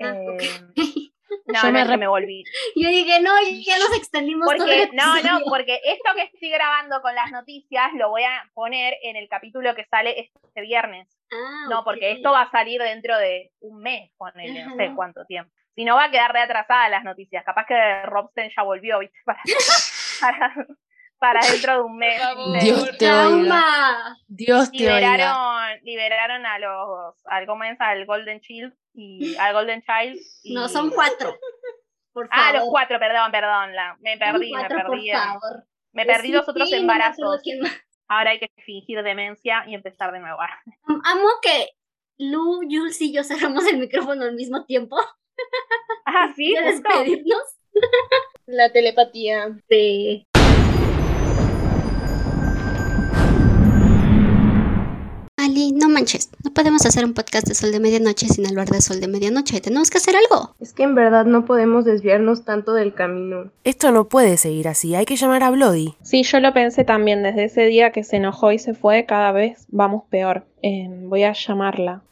[0.00, 0.42] Ah, ok.
[0.42, 0.76] Eh,
[1.46, 2.44] no, Yo no me es que re- me volví.
[2.74, 3.32] Yo dije, no,
[3.64, 8.10] ya nos extendimos Porque, no, no, porque esto que estoy grabando con las noticias lo
[8.10, 11.08] voy a poner en el capítulo que sale este viernes.
[11.32, 15.24] Ah, No, porque esto va a salir dentro de un mes, ponele, no sé cuánto
[15.24, 15.50] tiempo.
[15.74, 17.44] Si no, va a quedar reatrasada las noticias.
[17.44, 19.18] Capaz que Robsten ya volvió, ¿viste?
[19.26, 19.40] Para,
[20.20, 20.66] para,
[21.18, 22.20] para dentro de un mes.
[22.62, 24.16] Dios te oiga.
[24.26, 24.96] Dios te oiga.
[25.00, 27.80] liberaron, liberaron a los, al, ¿cómo es?
[27.80, 30.18] al Golden Child y al Golden Child.
[30.44, 31.36] y- No, son cuatro.
[32.12, 32.44] Por favor.
[32.46, 35.10] Ah, los cuatro, perdón, perdón, la, me perdí, me cuatro, perdí.
[35.10, 35.64] por favor.
[35.92, 37.40] Me perdí los otros no embarazos.
[38.08, 40.38] Ahora hay que fingir demencia y empezar de nuevo.
[41.04, 41.70] Amo que
[42.18, 44.96] Lu, Jules y yo cerramos el micrófono al mismo tiempo.
[46.06, 47.42] Ah, sí, despedirnos.
[48.46, 49.48] La telepatía.
[49.68, 50.26] Sí.
[55.56, 56.30] No manches.
[56.44, 59.62] No podemos hacer un podcast de Sol de Medianoche sin hablar de Sol de Medianoche.
[59.62, 60.54] Tenemos que hacer algo.
[60.60, 63.50] Es que en verdad no podemos desviarnos tanto del camino.
[63.64, 65.94] Esto no puede seguir así, hay que llamar a Bloody.
[66.02, 69.32] Sí, yo lo pensé también desde ese día que se enojó y se fue, cada
[69.32, 70.44] vez vamos peor.
[70.62, 72.02] Eh, voy a llamarla.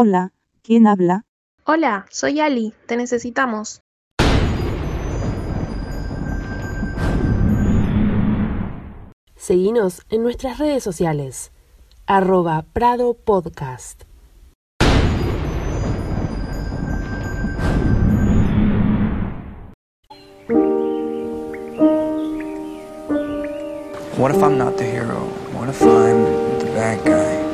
[0.00, 0.32] Hola,
[0.62, 1.24] ¿Quién habla?
[1.64, 3.82] Hola, soy Ali, te necesitamos.
[9.34, 11.50] Seguinos en nuestras redes sociales.
[12.06, 14.04] Arroba Prado Podcast.
[24.16, 25.26] What if I'm not the hero?
[25.54, 26.22] What if I'm
[26.60, 27.47] the bad guy?